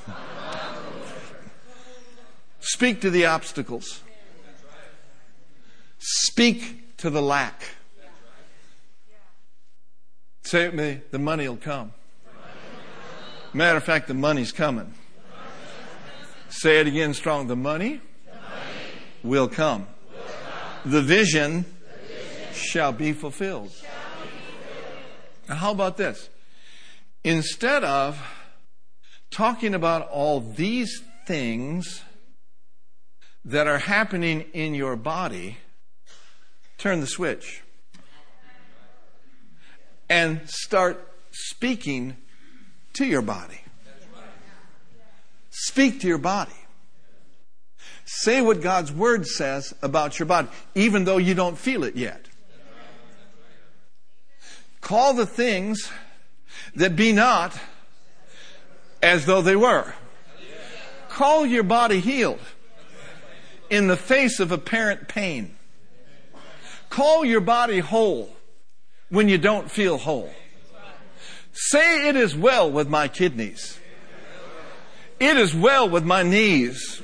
Speak 2.59 2.99
to 2.99 3.09
the 3.09 3.27
obstacles. 3.27 4.01
Speak 5.99 6.97
to 6.97 7.09
the 7.09 7.21
lack. 7.21 7.63
Say 10.41 10.65
it 10.65 10.75
me, 10.75 10.99
the 11.11 11.19
money 11.19 11.47
will 11.47 11.55
come. 11.55 11.93
Matter 13.53 13.77
of 13.77 13.85
fact, 13.85 14.09
the 14.09 14.13
money's 14.13 14.51
coming. 14.51 14.95
Say 16.49 16.81
it 16.81 16.87
again 16.87 17.13
strong. 17.13 17.47
The 17.47 17.55
money, 17.55 18.01
will 19.23 19.47
come. 19.47 19.87
The 20.85 21.01
vision, 21.01 21.65
shall 22.53 22.91
be 22.91 23.13
fulfilled. 23.13 23.71
Now, 25.47 25.55
how 25.55 25.71
about 25.71 25.97
this? 25.97 26.29
Instead 27.23 27.83
of 27.83 28.19
talking 29.31 29.73
about 29.73 30.07
all 30.09 30.39
these 30.39 31.01
things 31.25 32.01
that 33.45 33.67
are 33.67 33.77
happening 33.79 34.41
in 34.53 34.73
your 34.73 34.95
body, 34.95 35.57
turn 36.77 36.99
the 37.01 37.07
switch 37.07 37.61
and 40.09 40.41
start 40.49 41.07
speaking 41.31 42.17
to 42.93 43.05
your 43.05 43.21
body. 43.21 43.59
Speak 45.49 46.01
to 46.01 46.07
your 46.07 46.17
body. 46.17 46.51
Say 48.23 48.39
what 48.39 48.61
God's 48.61 48.89
Word 48.89 49.27
says 49.27 49.75
about 49.81 50.17
your 50.17 50.27
body, 50.27 50.47
even 50.75 51.03
though 51.03 51.17
you 51.17 51.33
don't 51.33 51.57
feel 51.57 51.83
it 51.83 51.97
yet. 51.97 52.25
Call 54.79 55.13
the 55.13 55.25
things 55.25 55.91
that 56.73 56.95
be 56.95 57.11
not 57.11 57.59
as 59.01 59.25
though 59.25 59.41
they 59.41 59.57
were. 59.57 59.93
Call 61.09 61.45
your 61.45 61.63
body 61.63 61.99
healed 61.99 62.39
in 63.69 63.87
the 63.87 63.97
face 63.97 64.39
of 64.39 64.53
apparent 64.53 65.09
pain. 65.09 65.57
Call 66.89 67.25
your 67.25 67.41
body 67.41 67.79
whole 67.79 68.33
when 69.09 69.27
you 69.27 69.37
don't 69.37 69.69
feel 69.69 69.97
whole. 69.97 70.31
Say 71.51 72.07
it 72.07 72.15
is 72.15 72.37
well 72.37 72.71
with 72.71 72.87
my 72.87 73.09
kidneys. 73.09 73.77
It 75.19 75.35
is 75.35 75.53
well 75.53 75.89
with 75.89 76.05
my 76.05 76.23
knees. 76.23 77.01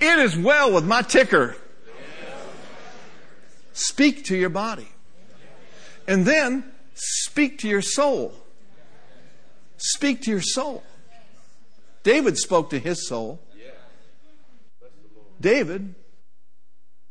It 0.00 0.18
is 0.18 0.36
well 0.36 0.72
with 0.72 0.84
my 0.84 1.02
ticker. 1.02 1.56
Speak 3.72 4.24
to 4.24 4.36
your 4.36 4.48
body. 4.48 4.88
And 6.08 6.24
then 6.24 6.64
speak 6.94 7.58
to 7.60 7.68
your 7.68 7.82
soul. 7.82 8.34
Speak 9.76 10.22
to 10.22 10.30
your 10.30 10.42
soul. 10.42 10.82
David 12.02 12.38
spoke 12.38 12.70
to 12.70 12.78
his 12.78 13.06
soul. 13.06 13.40
David 15.40 15.94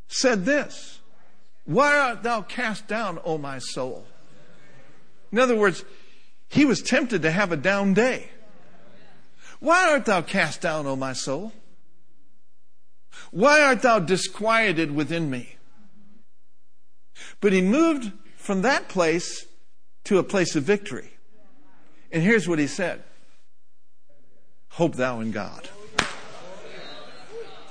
said 0.08 0.45
this 0.45 0.99
Why 1.65 1.97
art 1.97 2.23
thou 2.23 2.41
cast 2.41 2.88
down, 2.88 3.19
O 3.23 3.38
my 3.38 3.60
soul? 3.60 4.06
In 5.32 5.39
other 5.39 5.56
words, 5.56 5.84
he 6.47 6.65
was 6.65 6.82
tempted 6.82 7.21
to 7.21 7.32
have 7.32 7.52
a 7.52 7.58
down 7.58 7.93
day. 7.93 8.32
Why 9.60 9.91
art 9.91 10.06
thou 10.06 10.21
cast 10.21 10.62
down, 10.62 10.88
O 10.88 10.95
my 10.95 11.13
soul? 11.13 11.54
Why 13.31 13.61
art 13.61 13.81
thou 13.81 13.99
disquieted 13.99 14.91
within 14.91 15.29
me? 15.29 15.55
But 17.41 17.53
he 17.53 17.61
moved 17.61 18.11
from 18.35 18.61
that 18.63 18.87
place 18.87 19.45
to 20.05 20.17
a 20.17 20.23
place 20.23 20.55
of 20.55 20.63
victory. 20.63 21.11
And 22.11 22.23
here's 22.23 22.47
what 22.47 22.59
he 22.59 22.67
said 22.67 23.03
Hope 24.69 24.95
thou 24.95 25.19
in 25.19 25.31
God. 25.31 25.69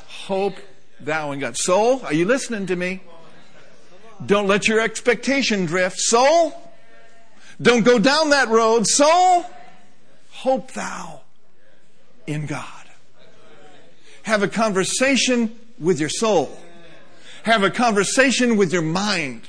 Hope 0.07 0.57
thou 1.01 1.33
in 1.33 1.41
God. 1.41 1.57
Soul, 1.57 2.03
are 2.05 2.13
you 2.13 2.27
listening 2.27 2.67
to 2.67 2.77
me? 2.77 3.01
Don't 4.25 4.47
let 4.47 4.69
your 4.69 4.81
expectation 4.81 5.65
drift. 5.65 5.99
Soul, 5.99 6.53
don't 7.61 7.85
go 7.85 7.99
down 7.99 8.31
that 8.31 8.49
road. 8.49 8.87
Soul, 8.87 9.45
hope 10.31 10.73
thou 10.73 11.23
in 12.27 12.47
God. 12.47 12.78
Have 14.29 14.43
a 14.43 14.49
conversation 14.49 15.59
with 15.79 15.99
your 15.99 16.11
soul. 16.11 16.55
Have 17.45 17.63
a 17.63 17.71
conversation 17.71 18.59
with 18.59 18.75
your 18.75 18.83
mind 18.83 19.41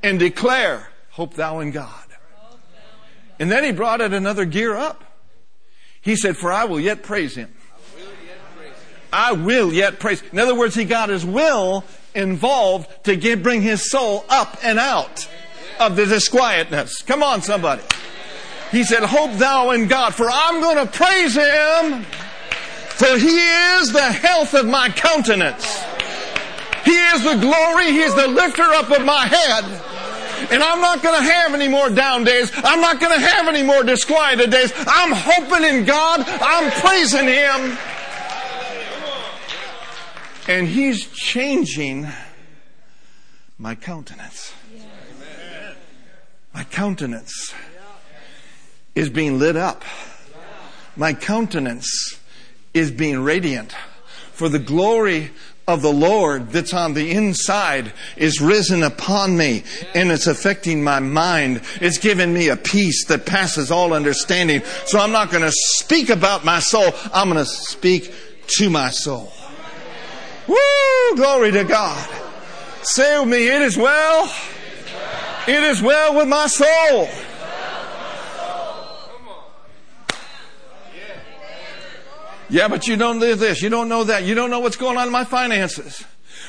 and 0.00 0.16
declare, 0.16 0.90
Hope 1.10 1.34
thou 1.34 1.58
in 1.58 1.72
God. 1.72 2.04
And 3.40 3.50
then 3.50 3.64
he 3.64 3.72
brought 3.72 4.00
it 4.00 4.12
another 4.12 4.44
gear 4.44 4.76
up. 4.76 5.02
He 6.00 6.14
said, 6.14 6.36
For 6.36 6.52
I 6.52 6.66
will 6.66 6.78
yet 6.78 7.02
praise 7.02 7.34
him. 7.34 7.52
I 9.12 9.32
will 9.32 9.72
yet 9.72 9.98
praise. 9.98 10.22
In 10.30 10.38
other 10.38 10.54
words, 10.54 10.76
he 10.76 10.84
got 10.84 11.08
his 11.08 11.26
will 11.26 11.82
involved 12.14 12.88
to 13.06 13.16
get, 13.16 13.42
bring 13.42 13.60
his 13.60 13.90
soul 13.90 14.24
up 14.28 14.56
and 14.62 14.78
out 14.78 15.28
of 15.80 15.96
the 15.96 16.06
disquietness. 16.06 17.02
Come 17.02 17.24
on, 17.24 17.42
somebody. 17.42 17.82
He 18.70 18.84
said, 18.84 19.02
Hope 19.02 19.32
thou 19.32 19.72
in 19.72 19.88
God, 19.88 20.14
for 20.14 20.30
I'm 20.30 20.60
going 20.60 20.86
to 20.86 20.92
praise 20.92 21.34
him. 21.34 22.06
For 23.00 23.16
he 23.16 23.48
is 23.78 23.92
the 23.92 24.12
health 24.12 24.52
of 24.52 24.66
my 24.66 24.90
countenance. 24.90 25.82
He 26.84 26.90
is 26.90 27.24
the 27.24 27.36
glory. 27.40 27.86
He 27.86 28.00
is 28.00 28.14
the 28.14 28.28
lifter 28.28 28.62
up 28.62 28.90
of 28.90 29.06
my 29.06 29.26
head. 29.26 29.64
And 30.52 30.62
I'm 30.62 30.82
not 30.82 31.02
going 31.02 31.18
to 31.18 31.32
have 31.32 31.54
any 31.54 31.66
more 31.66 31.88
down 31.88 32.24
days. 32.24 32.52
I'm 32.56 32.82
not 32.82 33.00
going 33.00 33.18
to 33.18 33.26
have 33.26 33.48
any 33.48 33.62
more 33.62 33.82
disquieted 33.82 34.50
days. 34.50 34.70
I'm 34.76 35.12
hoping 35.12 35.64
in 35.66 35.86
God. 35.86 36.26
I'm 36.26 36.70
praising 36.72 37.26
Him. 37.26 37.78
And 40.46 40.68
He's 40.68 41.06
changing 41.06 42.06
my 43.56 43.76
countenance. 43.76 44.52
My 46.52 46.64
countenance 46.64 47.54
is 48.94 49.08
being 49.08 49.38
lit 49.38 49.56
up. 49.56 49.84
My 50.96 51.14
countenance 51.14 52.19
is 52.74 52.90
being 52.90 53.20
radiant. 53.22 53.72
For 54.32 54.48
the 54.48 54.58
glory 54.58 55.30
of 55.68 55.82
the 55.82 55.92
Lord 55.92 56.50
that's 56.50 56.74
on 56.74 56.94
the 56.94 57.10
inside 57.12 57.92
is 58.16 58.40
risen 58.40 58.82
upon 58.82 59.36
me 59.36 59.62
and 59.94 60.10
it's 60.10 60.26
affecting 60.26 60.82
my 60.82 60.98
mind. 60.98 61.62
It's 61.80 61.98
given 61.98 62.32
me 62.32 62.48
a 62.48 62.56
peace 62.56 63.04
that 63.06 63.26
passes 63.26 63.70
all 63.70 63.92
understanding. 63.92 64.62
So 64.86 64.98
I'm 64.98 65.12
not 65.12 65.30
going 65.30 65.44
to 65.44 65.52
speak 65.52 66.10
about 66.10 66.44
my 66.44 66.58
soul. 66.58 66.92
I'm 67.12 67.28
going 67.28 67.44
to 67.44 67.50
speak 67.50 68.12
to 68.58 68.70
my 68.70 68.90
soul. 68.90 69.32
Woo! 70.48 71.16
Glory 71.16 71.52
to 71.52 71.64
God. 71.64 72.08
Say 72.82 73.20
with 73.20 73.28
me, 73.28 73.46
it 73.46 73.62
is 73.62 73.76
well. 73.76 74.34
It 75.46 75.62
is 75.62 75.82
well 75.82 76.16
with 76.16 76.28
my 76.28 76.46
soul. 76.46 77.08
Yeah, 82.50 82.68
but 82.68 82.88
you 82.88 82.96
don't 82.96 83.20
know 83.20 83.34
this. 83.34 83.62
You 83.62 83.68
don't 83.68 83.88
know 83.88 84.04
that. 84.04 84.24
You 84.24 84.34
don't 84.34 84.50
know 84.50 84.60
what's 84.60 84.76
going 84.76 84.98
on 84.98 85.06
in 85.06 85.12
my 85.12 85.24
finances. 85.24 86.04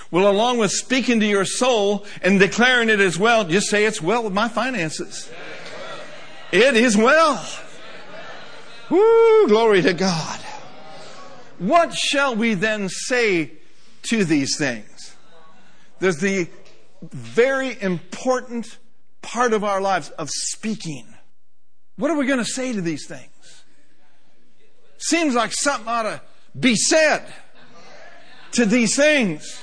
Well, 0.09 0.29
along 0.29 0.57
with 0.57 0.71
speaking 0.71 1.19
to 1.19 1.25
your 1.25 1.45
soul 1.45 2.05
and 2.21 2.39
declaring 2.39 2.89
it 2.89 2.99
as 2.99 3.17
well, 3.17 3.45
just 3.45 3.69
say 3.69 3.85
it's 3.85 4.01
well 4.01 4.23
with 4.23 4.33
my 4.33 4.49
finances. 4.49 5.29
It 6.51 6.75
is 6.75 6.97
well. 6.97 7.47
Woo, 8.89 9.47
glory 9.47 9.81
to 9.83 9.93
God. 9.93 10.39
What 11.59 11.93
shall 11.93 12.35
we 12.35 12.55
then 12.55 12.89
say 12.89 13.51
to 14.03 14.25
these 14.25 14.57
things? 14.57 15.15
There's 15.99 16.17
the 16.17 16.49
very 17.01 17.79
important 17.81 18.79
part 19.21 19.53
of 19.53 19.63
our 19.63 19.79
lives 19.79 20.09
of 20.09 20.29
speaking. 20.29 21.07
What 21.95 22.11
are 22.11 22.17
we 22.17 22.25
going 22.25 22.39
to 22.39 22.45
say 22.45 22.73
to 22.73 22.81
these 22.81 23.07
things? 23.07 23.31
Seems 25.01 25.33
like 25.33 25.51
something 25.51 25.87
ought 25.87 26.03
to 26.03 26.21
be 26.57 26.75
said 26.75 27.25
to 28.51 28.67
these 28.67 28.95
things. 28.95 29.59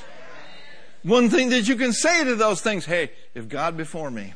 One 1.05 1.31
thing 1.31 1.51
that 1.51 1.68
you 1.68 1.77
can 1.77 1.92
say 1.92 2.24
to 2.24 2.35
those 2.35 2.61
things 2.61 2.85
hey, 2.85 3.12
if 3.35 3.48
God 3.48 3.77
before 3.77 4.11
me, 4.11 4.35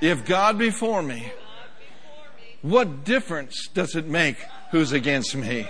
if 0.00 0.24
God 0.24 0.58
before 0.58 1.02
me, 1.02 1.32
what 2.62 3.04
difference 3.04 3.66
does 3.74 3.96
it 3.96 4.06
make 4.06 4.36
who's 4.70 4.92
against 4.92 5.34
me? 5.34 5.66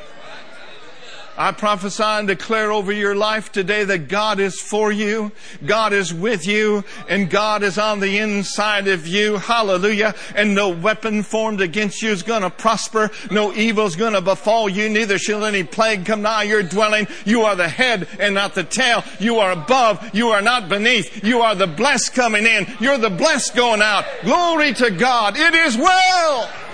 I 1.39 1.53
prophesy 1.53 2.03
and 2.03 2.29
declare 2.29 2.73
over 2.73 2.93
your 2.93 3.15
life 3.15 3.53
today 3.53 3.85
that 3.85 4.09
God 4.09 4.41
is 4.41 4.61
for 4.61 4.91
you, 4.91 5.33
God 5.65 5.93
is 5.93 6.13
with 6.13 6.47
you, 6.47 6.85
and 7.09 7.29
God 7.29 7.63
is 7.63 7.79
on 7.79 8.01
the 8.01 8.19
inside 8.19 8.89
of 8.89 9.07
you. 9.07 9.37
Hallelujah. 9.37 10.15
And 10.35 10.55
no 10.55 10.71
weapon 10.71 11.23
formed 11.23 11.61
against 11.61 12.03
you 12.03 12.11
is 12.11 12.23
going 12.23 12.43
to 12.43 12.51
prosper. 12.51 13.11
No 13.31 13.53
evil 13.53 13.87
is 13.87 13.97
going 13.97 14.15
to 14.15 14.21
befall 14.21 14.69
you. 14.69 14.89
Neither 14.89 15.19
shall 15.19 15.45
any 15.45 15.63
plague 15.63 16.07
come 16.07 16.23
nigh 16.23 16.45
your 16.45 16.63
dwelling. 16.63 17.07
You 17.25 17.43
are 17.43 17.57
the 17.57 17.69
head 17.69 18.09
and 18.19 18.35
not 18.35 18.55
the 18.55 18.65
tail. 18.65 19.05
You 19.21 19.39
are 19.39 19.53
above. 19.53 20.15
You 20.15 20.29
are 20.29 20.43
not 20.43 20.69
beneath. 20.69 21.25
You 21.25 21.41
are 21.43 21.55
the 21.55 21.67
blessed 21.67 22.15
coming 22.15 22.47
in. 22.47 22.67
You're 22.81 22.99
the 22.99 23.11
blessed 23.11 23.55
going 23.55 23.83
out. 23.83 24.05
Glory 24.25 24.73
to 24.75 24.91
God. 24.91 25.37
It 25.37 25.55
is 25.55 25.77
well. 25.77 26.66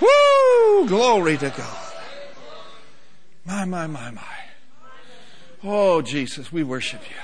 Woo! 0.00 0.88
Glory 0.88 1.36
to 1.38 1.50
God. 1.50 1.92
My, 3.44 3.64
my, 3.64 3.86
my, 3.86 4.10
my. 4.10 4.22
Oh, 5.62 6.00
Jesus, 6.02 6.52
we 6.52 6.62
worship 6.62 7.02
you. 7.08 7.16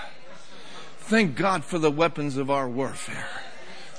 Thank 0.99 1.37
God 1.37 1.65
for 1.65 1.79
the 1.79 1.91
weapons 1.91 2.37
of 2.37 2.51
our 2.51 2.69
warfare. 2.69 3.29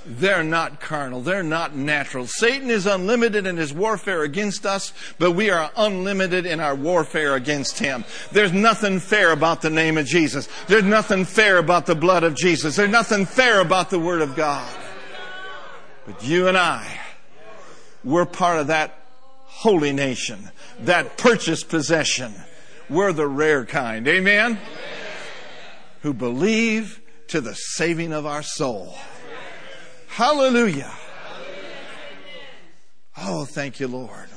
They're 0.06 0.44
not 0.44 0.80
carnal. 0.80 1.22
They're 1.22 1.44
not 1.44 1.76
natural. 1.76 2.28
Satan 2.28 2.70
is 2.70 2.86
unlimited 2.86 3.46
in 3.46 3.58
his 3.58 3.74
warfare 3.74 4.24
against 4.24 4.66
us, 4.66 4.94
but 5.20 5.32
we 5.32 5.50
are 5.50 5.70
unlimited 5.76 6.46
in 6.46 6.62
our 6.62 6.76
warfare 6.76 7.36
against 7.36 7.80
him. 7.80 8.06
There's 8.32 8.54
nothing 8.54 9.00
fair 9.00 9.32
about 9.32 9.62
the 9.62 9.70
name 9.70 9.98
of 9.98 10.06
Jesus. 10.06 10.48
There's 10.68 10.84
nothing 10.84 11.26
fair 11.26 11.58
about 11.58 11.86
the 11.86 11.96
blood 11.96 12.24
of 12.24 12.36
Jesus. 12.36 12.78
There's 12.78 12.90
nothing 12.90 13.26
fair 13.26 13.60
about 13.60 13.90
the 13.90 14.00
Word 14.00 14.22
of 14.22 14.36
God. 14.36 14.74
But 16.06 16.24
you 16.24 16.48
and 16.48 16.58
I, 16.58 17.00
we're 18.08 18.26
part 18.26 18.60
of 18.60 18.68
that 18.68 18.98
holy 19.44 19.92
nation, 19.92 20.50
that 20.82 21.18
purchased 21.18 21.70
possession. 21.70 22.34
We're 22.90 23.12
the 23.12 23.28
rare 23.28 23.66
kind. 23.66 24.08
Amen? 24.08 24.60
Who 26.02 26.14
believe 26.14 27.02
to 27.28 27.42
the 27.42 27.54
saving 27.54 28.14
of 28.14 28.26
our 28.26 28.42
soul. 28.42 28.96
Hallelujah. 30.08 30.92
Oh, 33.18 33.46
thank 33.46 33.80
you, 33.80 33.88
Lord. 33.88 34.28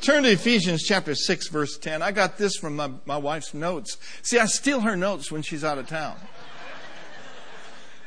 Turn 0.00 0.22
to 0.22 0.30
Ephesians 0.30 0.84
chapter 0.84 1.14
6, 1.14 1.48
verse 1.48 1.76
10. 1.76 2.02
I 2.02 2.12
got 2.12 2.38
this 2.38 2.56
from 2.56 2.76
my, 2.76 2.90
my 3.04 3.16
wife's 3.16 3.52
notes. 3.52 3.98
See, 4.22 4.38
I 4.38 4.46
steal 4.46 4.80
her 4.80 4.96
notes 4.96 5.30
when 5.30 5.42
she's 5.42 5.64
out 5.64 5.76
of 5.76 5.88
town. 5.88 6.16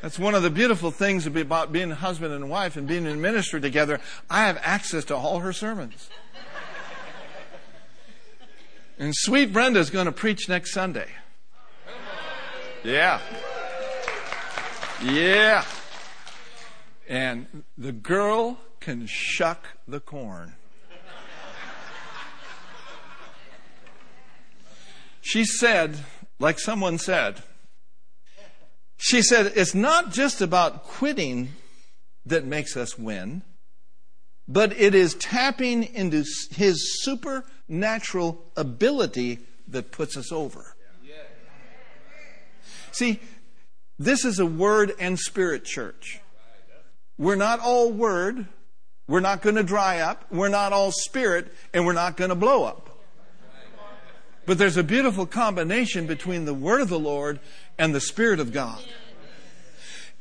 That's 0.01 0.17
one 0.17 0.33
of 0.33 0.41
the 0.41 0.49
beautiful 0.49 0.89
things 0.89 1.27
about 1.27 1.71
being 1.71 1.91
husband 1.91 2.33
and 2.33 2.49
wife 2.49 2.75
and 2.75 2.87
being 2.87 3.05
in 3.05 3.21
ministry 3.21 3.61
together. 3.61 3.99
I 4.29 4.47
have 4.47 4.59
access 4.63 5.05
to 5.05 5.15
all 5.15 5.39
her 5.39 5.53
sermons. 5.53 6.09
And 8.97 9.13
sweet 9.15 9.53
Brenda's 9.53 9.89
going 9.89 10.05
to 10.05 10.11
preach 10.11 10.49
next 10.49 10.73
Sunday. 10.73 11.07
Yeah. 12.83 13.19
Yeah. 15.03 15.65
And 17.07 17.63
the 17.77 17.91
girl 17.91 18.59
can 18.79 19.05
shuck 19.07 19.67
the 19.87 19.99
corn. 19.99 20.53
She 25.21 25.45
said, 25.45 25.99
like 26.39 26.59
someone 26.59 26.97
said, 26.97 27.43
she 29.03 29.23
said, 29.23 29.53
it's 29.55 29.73
not 29.73 30.11
just 30.11 30.41
about 30.41 30.83
quitting 30.83 31.49
that 32.27 32.45
makes 32.45 32.77
us 32.77 32.99
win, 32.99 33.41
but 34.47 34.79
it 34.79 34.93
is 34.93 35.15
tapping 35.15 35.83
into 35.83 36.23
his 36.51 37.01
supernatural 37.03 38.45
ability 38.55 39.39
that 39.67 39.91
puts 39.91 40.15
us 40.15 40.31
over. 40.31 40.75
See, 42.91 43.19
this 43.97 44.23
is 44.23 44.37
a 44.37 44.45
word 44.45 44.93
and 44.99 45.17
spirit 45.17 45.65
church. 45.65 46.19
We're 47.17 47.35
not 47.35 47.59
all 47.59 47.91
word. 47.91 48.45
We're 49.07 49.19
not 49.19 49.41
going 49.41 49.55
to 49.55 49.63
dry 49.63 50.01
up. 50.01 50.31
We're 50.31 50.49
not 50.49 50.73
all 50.73 50.91
spirit, 50.91 51.51
and 51.73 51.87
we're 51.87 51.93
not 51.93 52.17
going 52.17 52.29
to 52.29 52.35
blow 52.35 52.65
up. 52.65 52.90
But 54.45 54.57
there's 54.57 54.77
a 54.77 54.83
beautiful 54.83 55.25
combination 55.25 56.07
between 56.07 56.45
the 56.45 56.53
word 56.53 56.81
of 56.81 56.89
the 56.89 56.99
Lord 56.99 57.39
and 57.77 57.93
the 57.93 58.01
spirit 58.01 58.39
of 58.39 58.51
God. 58.51 58.83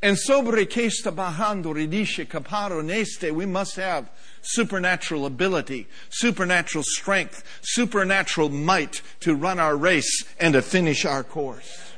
And 0.03 0.19
sobre 0.19 0.65
questa 0.65 1.13
bajando 1.13 1.75
ridice 1.75 2.27
caparo 2.27 2.83
neste, 2.83 3.33
we 3.33 3.45
must 3.45 3.77
have 3.77 4.11
supernatural 4.41 5.27
ability, 5.27 5.89
supernatural 6.09 6.85
strength, 6.87 7.45
supernatural 7.61 8.49
might 8.49 9.03
to 9.21 9.35
run 9.35 9.59
our 9.59 9.77
race 9.77 10.25
and 10.39 10.55
to 10.55 10.63
finish 10.63 11.05
our 11.05 11.23
course. 11.23 11.93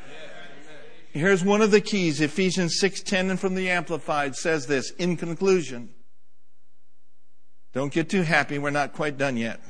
Here's 1.13 1.45
one 1.45 1.61
of 1.61 1.71
the 1.71 1.81
keys. 1.81 2.21
Ephesians 2.21 2.81
6:10 2.81 3.31
and 3.31 3.39
from 3.39 3.55
the 3.55 3.71
amplified 3.71 4.35
says 4.35 4.67
this, 4.67 4.91
in 4.93 5.17
conclusion. 5.17 5.91
Don't 7.73 7.93
get 7.93 8.09
too 8.09 8.23
happy, 8.23 8.59
we're 8.59 8.71
not 8.71 8.93
quite 8.93 9.17
done 9.17 9.37
yet. 9.37 9.61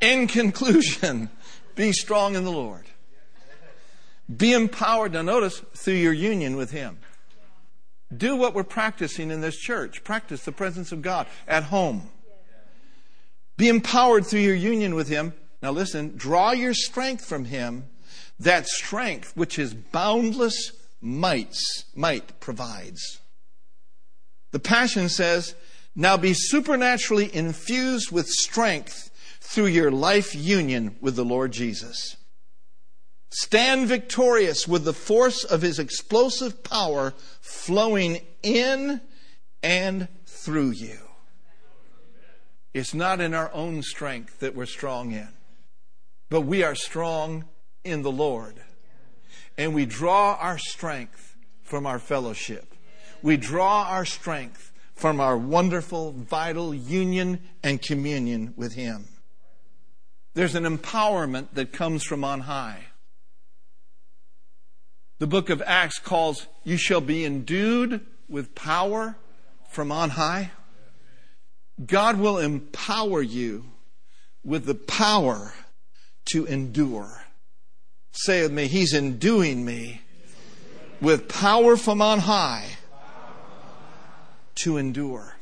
In 0.00 0.26
conclusion, 0.26 1.30
be 1.74 1.92
strong 1.92 2.34
in 2.34 2.44
the 2.44 2.50
Lord. 2.50 2.84
Be 4.34 4.52
empowered, 4.52 5.12
now 5.12 5.22
notice, 5.22 5.62
through 5.74 5.94
your 5.94 6.12
union 6.12 6.56
with 6.56 6.70
Him. 6.70 6.98
Do 8.16 8.36
what 8.36 8.54
we're 8.54 8.64
practicing 8.64 9.30
in 9.30 9.40
this 9.40 9.56
church. 9.56 10.04
Practice 10.04 10.44
the 10.44 10.52
presence 10.52 10.92
of 10.92 11.02
God 11.02 11.26
at 11.46 11.64
home. 11.64 12.08
Be 13.56 13.68
empowered 13.68 14.26
through 14.26 14.40
your 14.40 14.54
union 14.54 14.94
with 14.94 15.08
Him. 15.08 15.34
Now 15.62 15.72
listen, 15.72 16.16
draw 16.16 16.52
your 16.52 16.74
strength 16.74 17.24
from 17.24 17.44
Him 17.44 17.84
that 18.40 18.66
strength 18.66 19.36
which 19.36 19.56
his 19.56 19.74
boundless 19.74 20.72
mights, 21.00 21.84
might 21.94 22.40
provides. 22.40 23.20
The 24.50 24.58
Passion 24.58 25.08
says, 25.08 25.54
now 25.94 26.16
be 26.16 26.32
supernaturally 26.34 27.34
infused 27.34 28.10
with 28.10 28.26
strength 28.26 29.09
through 29.50 29.66
your 29.66 29.90
life 29.90 30.32
union 30.32 30.96
with 31.00 31.16
the 31.16 31.24
Lord 31.24 31.50
Jesus. 31.50 32.16
Stand 33.30 33.88
victorious 33.88 34.68
with 34.68 34.84
the 34.84 34.92
force 34.92 35.42
of 35.42 35.60
his 35.60 35.80
explosive 35.80 36.62
power 36.62 37.14
flowing 37.40 38.20
in 38.44 39.00
and 39.60 40.06
through 40.24 40.70
you. 40.70 40.98
It's 42.72 42.94
not 42.94 43.20
in 43.20 43.34
our 43.34 43.52
own 43.52 43.82
strength 43.82 44.38
that 44.38 44.54
we're 44.54 44.66
strong 44.66 45.10
in, 45.10 45.28
but 46.28 46.42
we 46.42 46.62
are 46.62 46.76
strong 46.76 47.44
in 47.82 48.02
the 48.02 48.12
Lord. 48.12 48.54
And 49.58 49.74
we 49.74 49.84
draw 49.84 50.36
our 50.36 50.58
strength 50.58 51.36
from 51.64 51.86
our 51.86 51.98
fellowship. 51.98 52.72
We 53.20 53.36
draw 53.36 53.82
our 53.82 54.04
strength 54.04 54.70
from 54.94 55.20
our 55.20 55.36
wonderful, 55.36 56.12
vital 56.12 56.72
union 56.72 57.40
and 57.64 57.82
communion 57.82 58.54
with 58.56 58.74
Him. 58.74 59.08
There's 60.34 60.54
an 60.54 60.64
empowerment 60.64 61.48
that 61.54 61.72
comes 61.72 62.04
from 62.04 62.24
on 62.24 62.40
high. 62.40 62.86
The 65.18 65.26
book 65.26 65.50
of 65.50 65.62
Acts 65.66 65.98
calls, 65.98 66.46
You 66.64 66.76
shall 66.76 67.00
be 67.00 67.24
endued 67.24 68.06
with 68.28 68.54
power 68.54 69.16
from 69.70 69.92
on 69.92 70.10
high. 70.10 70.52
God 71.84 72.18
will 72.18 72.38
empower 72.38 73.22
you 73.22 73.64
with 74.44 74.64
the 74.64 74.74
power 74.74 75.54
to 76.26 76.46
endure. 76.46 77.24
Say 78.12 78.42
with 78.42 78.52
me, 78.52 78.66
He's 78.66 78.94
enduing 78.94 79.64
me 79.64 80.00
with 81.00 81.28
power 81.28 81.76
from 81.76 82.00
on 82.00 82.20
high 82.20 82.76
to 84.56 84.76
endure. 84.76 85.36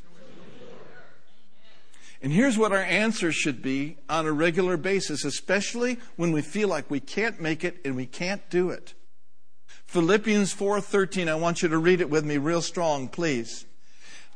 And 2.21 2.33
here's 2.33 2.59
what 2.59 2.73
our 2.73 2.83
answer 2.83 3.31
should 3.31 3.63
be 3.63 3.97
on 4.09 4.27
a 4.27 4.33
regular 4.33 4.77
basis, 4.77 5.25
especially 5.25 5.99
when 6.17 6.33
we 6.33 6.43
feel 6.43 6.69
like 6.69 6.91
we 6.91 7.01
can't 7.01 7.41
make 7.41 7.63
it 7.63 7.79
and 7.85 7.95
we 7.95 8.07
can't 8.07 8.49
do 8.51 8.71
it. 8.71 8.95
Philippians 9.87 10.53
4:13, 10.53 11.29
I 11.29 11.35
want 11.37 11.63
you 11.63 11.69
to 11.69 11.79
read 11.79 12.01
it 12.01 12.11
with 12.11 12.25
me 12.25 12.37
real 12.37 12.61
strong, 12.61 13.09
please. 13.09 13.65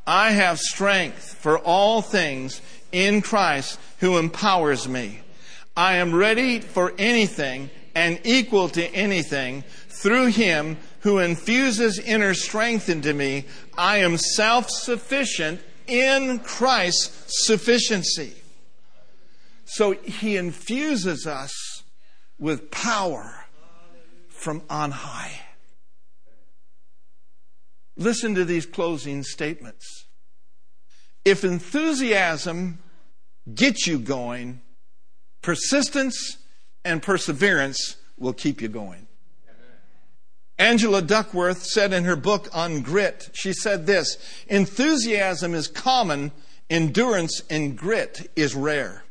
I 0.06 0.30
have 0.32 0.58
strength 0.58 1.36
for 1.40 1.58
all 1.58 2.02
things 2.02 2.60
in 2.90 3.20
Christ 3.20 3.78
who 3.98 4.18
empowers 4.18 4.88
me. 4.88 5.20
I 5.76 5.94
am 5.96 6.14
ready 6.14 6.60
for 6.60 6.92
anything 6.98 7.70
and 7.94 8.20
equal 8.24 8.68
to 8.70 8.84
anything 8.94 9.64
through 9.88 10.26
him 10.26 10.78
who 11.00 11.18
infuses 11.18 11.98
inner 11.98 12.34
strength 12.34 12.88
into 12.88 13.12
me. 13.12 13.44
I 13.76 13.98
am 13.98 14.16
self 14.16 14.70
sufficient 14.70 15.60
in 15.92 16.38
Christ's 16.38 17.46
sufficiency. 17.46 18.32
So 19.66 19.92
he 19.92 20.38
infuses 20.38 21.26
us 21.26 21.52
with 22.38 22.70
power 22.70 23.44
from 24.28 24.62
on 24.70 24.90
high. 24.90 25.38
Listen 27.96 28.34
to 28.34 28.46
these 28.46 28.64
closing 28.64 29.22
statements. 29.22 30.06
If 31.26 31.44
enthusiasm 31.44 32.78
gets 33.54 33.86
you 33.86 33.98
going, 33.98 34.62
persistence 35.42 36.38
and 36.86 37.02
perseverance 37.02 37.96
will 38.18 38.32
keep 38.32 38.62
you 38.62 38.68
going. 38.68 39.01
Angela 40.62 41.02
Duckworth 41.02 41.64
said 41.64 41.92
in 41.92 42.04
her 42.04 42.14
book 42.14 42.48
on 42.52 42.82
grit, 42.82 43.30
she 43.32 43.52
said 43.52 43.84
this 43.84 44.16
enthusiasm 44.46 45.54
is 45.54 45.66
common, 45.66 46.30
endurance 46.70 47.42
and 47.50 47.76
grit 47.76 48.30
is 48.36 48.54
rare. 48.54 49.02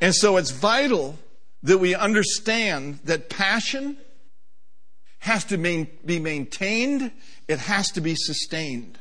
And 0.00 0.14
so 0.14 0.36
it's 0.36 0.52
vital 0.52 1.18
that 1.64 1.78
we 1.78 1.96
understand 1.96 3.00
that 3.06 3.28
passion 3.28 3.96
has 5.18 5.44
to 5.46 5.58
be 5.58 6.20
maintained, 6.20 7.10
it 7.48 7.58
has 7.58 7.90
to 7.90 8.00
be 8.00 8.14
sustained. 8.14 8.96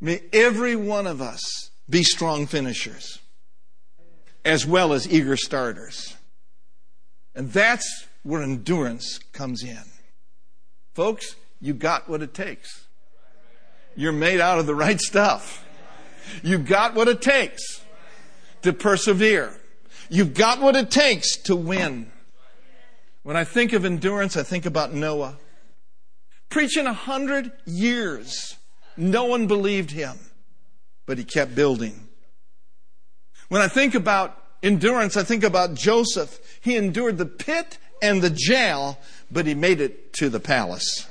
May 0.00 0.22
every 0.32 0.76
one 0.76 1.08
of 1.08 1.20
us 1.20 1.70
be 1.90 2.04
strong 2.04 2.46
finishers 2.46 3.18
as 4.44 4.64
well 4.64 4.92
as 4.92 5.12
eager 5.12 5.36
starters. 5.36 6.13
And 7.34 7.52
that's 7.52 8.06
where 8.22 8.42
endurance 8.42 9.18
comes 9.32 9.62
in. 9.62 9.82
Folks, 10.94 11.36
you 11.60 11.74
got 11.74 12.08
what 12.08 12.22
it 12.22 12.34
takes. 12.34 12.86
You're 13.96 14.12
made 14.12 14.40
out 14.40 14.58
of 14.58 14.66
the 14.66 14.74
right 14.74 15.00
stuff. 15.00 15.64
You've 16.42 16.66
got 16.66 16.94
what 16.94 17.08
it 17.08 17.20
takes 17.20 17.82
to 18.62 18.72
persevere. 18.72 19.58
You've 20.08 20.34
got 20.34 20.60
what 20.60 20.76
it 20.76 20.90
takes 20.90 21.36
to 21.42 21.56
win. 21.56 22.10
When 23.22 23.36
I 23.36 23.44
think 23.44 23.72
of 23.72 23.84
endurance, 23.84 24.36
I 24.36 24.42
think 24.42 24.66
about 24.66 24.92
Noah. 24.92 25.38
Preaching 26.50 26.86
a 26.86 26.92
hundred 26.92 27.50
years, 27.64 28.56
no 28.96 29.24
one 29.24 29.46
believed 29.46 29.90
him, 29.90 30.18
but 31.06 31.18
he 31.18 31.24
kept 31.24 31.54
building. 31.54 32.08
When 33.48 33.62
I 33.62 33.68
think 33.68 33.94
about 33.94 34.43
endurance, 34.64 35.16
I 35.16 35.22
think 35.22 35.44
about 35.44 35.74
Joseph. 35.74 36.40
He 36.60 36.76
endured 36.76 37.18
the 37.18 37.26
pit 37.26 37.78
and 38.02 38.22
the 38.22 38.30
jail, 38.30 38.98
but 39.30 39.46
he 39.46 39.54
made 39.54 39.80
it 39.80 40.12
to 40.14 40.28
the 40.28 40.40
palace. 40.40 41.06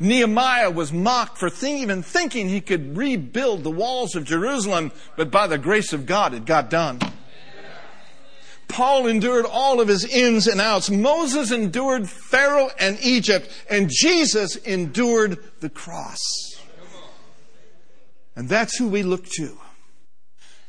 Nehemiah 0.00 0.70
was 0.70 0.92
mocked 0.92 1.38
for 1.38 1.48
even 1.64 2.02
thinking 2.02 2.48
he 2.48 2.60
could 2.60 2.96
rebuild 2.96 3.62
the 3.62 3.70
walls 3.70 4.16
of 4.16 4.24
Jerusalem, 4.24 4.90
but 5.16 5.30
by 5.30 5.46
the 5.46 5.58
grace 5.58 5.92
of 5.92 6.06
God, 6.06 6.34
it 6.34 6.44
got 6.44 6.68
done. 6.68 6.98
Paul 8.66 9.06
endured 9.06 9.44
all 9.44 9.80
of 9.80 9.88
his 9.88 10.04
ins 10.04 10.46
and 10.46 10.60
outs. 10.60 10.90
Moses 10.90 11.52
endured 11.52 12.08
Pharaoh 12.08 12.70
and 12.80 12.98
Egypt, 13.02 13.48
and 13.68 13.90
Jesus 13.92 14.56
endured 14.56 15.38
the 15.60 15.68
cross. 15.68 16.18
And 18.34 18.48
that's 18.48 18.78
who 18.78 18.88
we 18.88 19.02
look 19.02 19.26
to. 19.36 19.58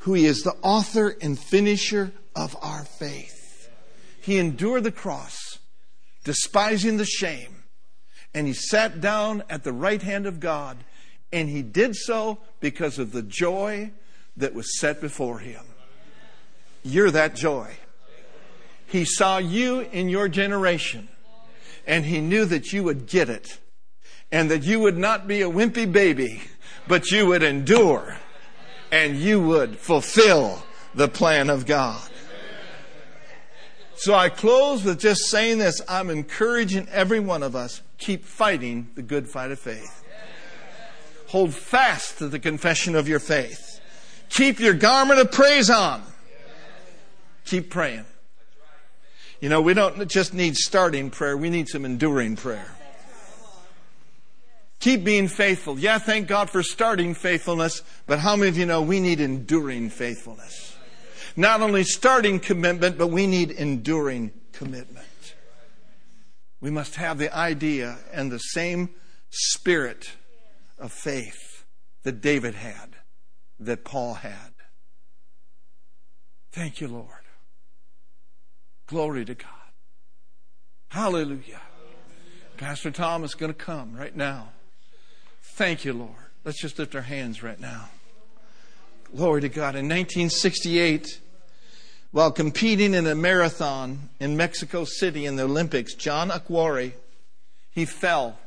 Who 0.04 0.14
he 0.14 0.26
is, 0.26 0.42
the 0.42 0.56
author 0.62 1.16
and 1.22 1.38
finisher 1.38 2.14
of 2.36 2.56
our 2.62 2.86
faith. 2.86 3.70
He 4.22 4.38
endured 4.38 4.84
the 4.84 4.92
cross, 4.92 5.60
despising 6.24 6.98
the 6.98 7.06
shame 7.06 7.64
and 8.34 8.48
he 8.48 8.54
sat 8.54 9.00
down 9.00 9.44
at 9.50 9.64
the 9.64 9.74
right 9.74 10.02
hand 10.02 10.26
of 10.26 10.40
God, 10.40 10.78
and 11.32 11.50
he 11.50 11.62
did 11.62 11.96
so 11.96 12.40
because 12.60 13.00
of 13.00 13.12
the 13.12 13.22
joy 13.22 13.92
that 14.38 14.54
was 14.54 14.80
set 14.80 15.00
before 15.00 15.40
him. 15.40 15.64
You're 16.84 17.12
that 17.12 17.36
joy. 17.36 17.72
He 18.88 19.06
saw 19.06 19.38
you 19.38 19.82
in 19.82 20.10
your 20.10 20.28
generation, 20.28 21.10
and 21.86 22.06
he 22.06 22.22
knew 22.22 22.46
that 22.46 22.74
you 22.74 22.84
would 22.84 23.08
get 23.08 23.30
it, 23.30 23.60
and 24.32 24.50
that 24.50 24.64
you 24.64 24.80
would 24.80 24.98
not 24.98 25.28
be 25.28 25.42
a 25.42 25.50
wimpy 25.50 25.92
baby, 25.92 26.42
but 26.88 27.12
you 27.12 27.28
would 27.28 27.44
endure, 27.44 28.18
and 28.94 29.18
you 29.18 29.42
would 29.42 29.76
fulfill 29.76 30.64
the 30.94 31.08
plan 31.08 31.50
of 31.50 31.66
God. 31.66 32.00
So 33.96 34.14
I 34.14 34.30
close 34.30 34.84
with 34.84 35.00
just 35.00 35.30
saying 35.32 35.58
this. 35.58 35.82
I'm 35.90 36.12
encouraging 36.12 36.88
every 36.92 37.20
one 37.20 37.42
of 37.42 37.56
us 37.56 37.82
keep 37.98 38.24
fighting 38.24 38.92
the 38.94 39.02
good 39.02 39.28
fight 39.28 39.50
of 39.50 39.58
faith. 39.58 40.04
Hold 41.30 41.56
fast 41.56 42.20
to 42.20 42.28
the 42.28 42.38
confession 42.38 42.94
of 42.94 43.08
your 43.08 43.20
faith. 43.20 43.82
Keep 44.30 44.60
your 44.60 44.76
garment 44.76 45.20
of 45.20 45.32
praise 45.32 45.72
on. 45.72 46.04
Keep 47.46 47.72
praying. 47.72 48.06
You 49.42 49.50
know, 49.50 49.62
we 49.62 49.74
don't 49.74 50.08
just 50.08 50.36
need 50.36 50.56
starting 50.56 51.10
prayer, 51.10 51.36
we 51.36 51.50
need 51.50 51.68
some 51.68 51.84
enduring 51.84 52.36
prayer. 52.36 52.76
Keep 54.84 55.06
being 55.06 55.30
faithful. 55.30 55.80
Yeah, 55.80 55.98
thank 55.98 56.28
God 56.28 56.50
for 56.50 56.62
starting 56.62 57.14
faithfulness, 57.14 57.84
but 58.06 58.20
how 58.20 58.36
many 58.36 58.50
of 58.50 58.58
you 58.58 58.66
know 58.66 58.82
we 58.82 59.00
need 59.00 59.22
enduring 59.22 59.90
faithfulness? 59.90 60.76
Not 61.38 61.62
only 61.62 61.86
starting 61.86 62.38
commitment, 62.38 62.98
but 62.98 63.08
we 63.08 63.26
need 63.26 63.52
enduring 63.52 64.34
commitment. 64.52 65.08
We 66.60 66.70
must 66.70 66.96
have 66.96 67.18
the 67.18 67.34
idea 67.34 67.98
and 68.12 68.30
the 68.30 68.40
same 68.40 68.90
spirit 69.30 70.12
of 70.78 70.92
faith 70.92 71.64
that 72.02 72.20
David 72.20 72.54
had, 72.54 72.98
that 73.62 73.86
Paul 73.86 74.16
had. 74.16 74.52
Thank 76.52 76.82
you, 76.82 76.90
Lord. 76.90 77.08
Glory 78.88 79.24
to 79.24 79.34
God. 79.34 79.48
Hallelujah. 80.90 81.62
Pastor 82.58 82.92
Tom 82.92 83.24
is 83.24 83.34
going 83.34 83.54
to 83.54 83.58
come 83.58 83.96
right 83.96 84.14
now. 84.14 84.50
Thank 85.56 85.86
you, 85.86 85.94
Lord. 85.94 86.16
Let's 86.44 86.60
just 86.60 86.80
lift 86.80 86.96
our 86.96 87.04
hands 87.04 87.44
right 87.44 87.60
now. 87.60 87.90
Glory 89.16 89.42
to 89.42 89.50
God. 89.50 89.76
In 89.76 89.88
1968, 89.88 91.20
while 92.10 92.32
competing 92.32 92.96
in 92.96 93.06
a 93.06 93.14
marathon 93.14 94.10
in 94.20 94.36
Mexico 94.36 94.84
City 94.84 95.28
in 95.28 95.36
the 95.36 95.44
Olympics, 95.44 95.94
John 95.94 96.32
Akhwari, 96.32 96.94
he 97.70 97.86
fell 97.86 98.40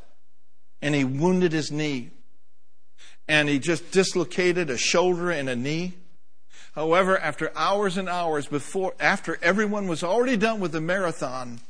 and 0.83 0.97
he 0.97 1.05
wounded 1.05 1.53
his 1.53 1.71
knee. 1.71 2.11
And 3.29 3.49
he 3.49 3.61
just 3.61 3.93
dislocated 3.93 4.69
a 4.69 4.77
shoulder 4.77 5.31
and 5.31 5.49
a 5.49 5.55
knee. 5.55 5.95
However, 6.75 7.17
after 7.17 7.57
hours 7.57 7.97
and 7.97 8.09
hours 8.09 8.49
before, 8.49 8.95
after 8.99 9.39
everyone 9.43 9.87
was 9.87 10.03
already 10.03 10.37
done 10.37 10.59
with 10.59 10.73
the 10.73 10.81
marathon, 10.81 11.61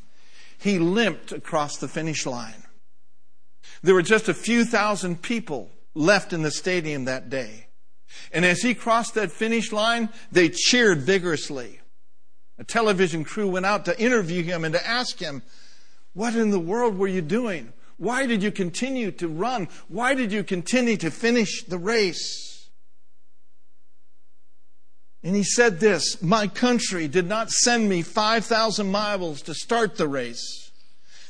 he 0.58 0.78
limped 0.78 1.30
across 1.30 1.76
the 1.76 1.88
finish 1.88 2.24
line. 2.24 2.65
There 3.82 3.94
were 3.94 4.02
just 4.02 4.28
a 4.28 4.34
few 4.34 4.64
thousand 4.64 5.22
people 5.22 5.70
left 5.94 6.32
in 6.32 6.42
the 6.42 6.50
stadium 6.50 7.04
that 7.04 7.30
day. 7.30 7.66
And 8.32 8.44
as 8.44 8.62
he 8.62 8.74
crossed 8.74 9.14
that 9.14 9.32
finish 9.32 9.72
line, 9.72 10.08
they 10.30 10.48
cheered 10.48 11.00
vigorously. 11.00 11.80
A 12.58 12.64
television 12.64 13.24
crew 13.24 13.48
went 13.48 13.66
out 13.66 13.84
to 13.84 14.00
interview 14.00 14.42
him 14.42 14.64
and 14.64 14.74
to 14.74 14.86
ask 14.86 15.18
him, 15.18 15.42
What 16.14 16.34
in 16.34 16.50
the 16.50 16.58
world 16.58 16.98
were 16.98 17.08
you 17.08 17.22
doing? 17.22 17.72
Why 17.98 18.26
did 18.26 18.42
you 18.42 18.50
continue 18.50 19.10
to 19.12 19.28
run? 19.28 19.68
Why 19.88 20.14
did 20.14 20.32
you 20.32 20.44
continue 20.44 20.96
to 20.98 21.10
finish 21.10 21.64
the 21.64 21.78
race? 21.78 22.68
And 25.22 25.34
he 25.34 25.42
said 25.42 25.80
this 25.80 26.22
My 26.22 26.46
country 26.46 27.08
did 27.08 27.26
not 27.26 27.50
send 27.50 27.88
me 27.88 28.02
5,000 28.02 28.90
miles 28.90 29.42
to 29.42 29.54
start 29.54 29.96
the 29.96 30.08
race, 30.08 30.70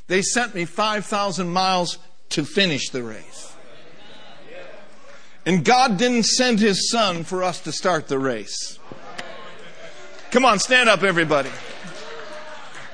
they 0.06 0.22
sent 0.22 0.54
me 0.54 0.64
5,000 0.64 1.48
miles 1.48 1.98
to 2.30 2.44
finish 2.44 2.90
the 2.90 3.02
race. 3.02 3.54
And 5.44 5.64
God 5.64 5.96
didn't 5.96 6.26
send 6.26 6.58
his 6.58 6.90
son 6.90 7.22
for 7.24 7.44
us 7.44 7.60
to 7.60 7.72
start 7.72 8.08
the 8.08 8.18
race. 8.18 8.78
Come 10.30 10.44
on, 10.44 10.58
stand 10.58 10.88
up, 10.88 11.02
everybody. 11.02 11.50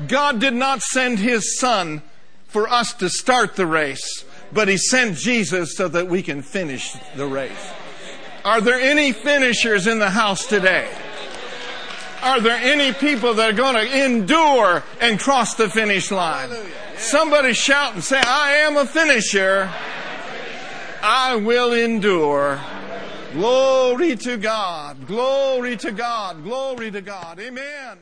God 0.07 0.41
did 0.41 0.55
not 0.55 0.83
send 0.83 1.19
His 1.19 1.59
Son 1.59 2.03
for 2.47 2.69
us 2.69 2.93
to 2.95 3.09
start 3.09 3.57
the 3.57 3.67
race, 3.67 4.25
but 4.53 4.69
He 4.69 4.77
sent 4.77 5.17
Jesus 5.17 5.77
so 5.77 5.89
that 5.89 6.09
we 6.09 6.23
can 6.23 6.43
finish 6.43 6.93
the 7.17 7.27
race. 7.27 7.73
Are 8.45 8.61
there 8.61 8.81
any 8.81 9.13
finishers 9.13 9.87
in 9.87 9.99
the 9.99 10.11
house 10.11 10.47
today? 10.47 10.89
Are 12.23 12.41
there 12.41 12.57
any 12.57 12.93
people 12.93 13.35
that 13.35 13.51
are 13.51 13.57
going 13.57 13.75
to 13.75 14.05
endure 14.05 14.83
and 15.01 15.19
cross 15.19 15.55
the 15.55 15.69
finish 15.69 16.11
line? 16.11 16.51
Somebody 16.97 17.53
shout 17.55 17.95
and 17.95 18.05
say, 18.05 18.21
I 18.21 18.53
am 18.59 18.77
a 18.77 18.87
finisher. 18.87 19.71
I 21.03 21.37
will 21.37 21.73
endure. 21.73 22.61
Glory 23.33 24.15
to 24.17 24.37
God. 24.37 25.07
Glory 25.07 25.77
to 25.79 25.91
God. 25.91 26.45
Glory 26.45 26.91
to 26.91 27.01
God. 27.01 27.41
Amen. 27.41 27.99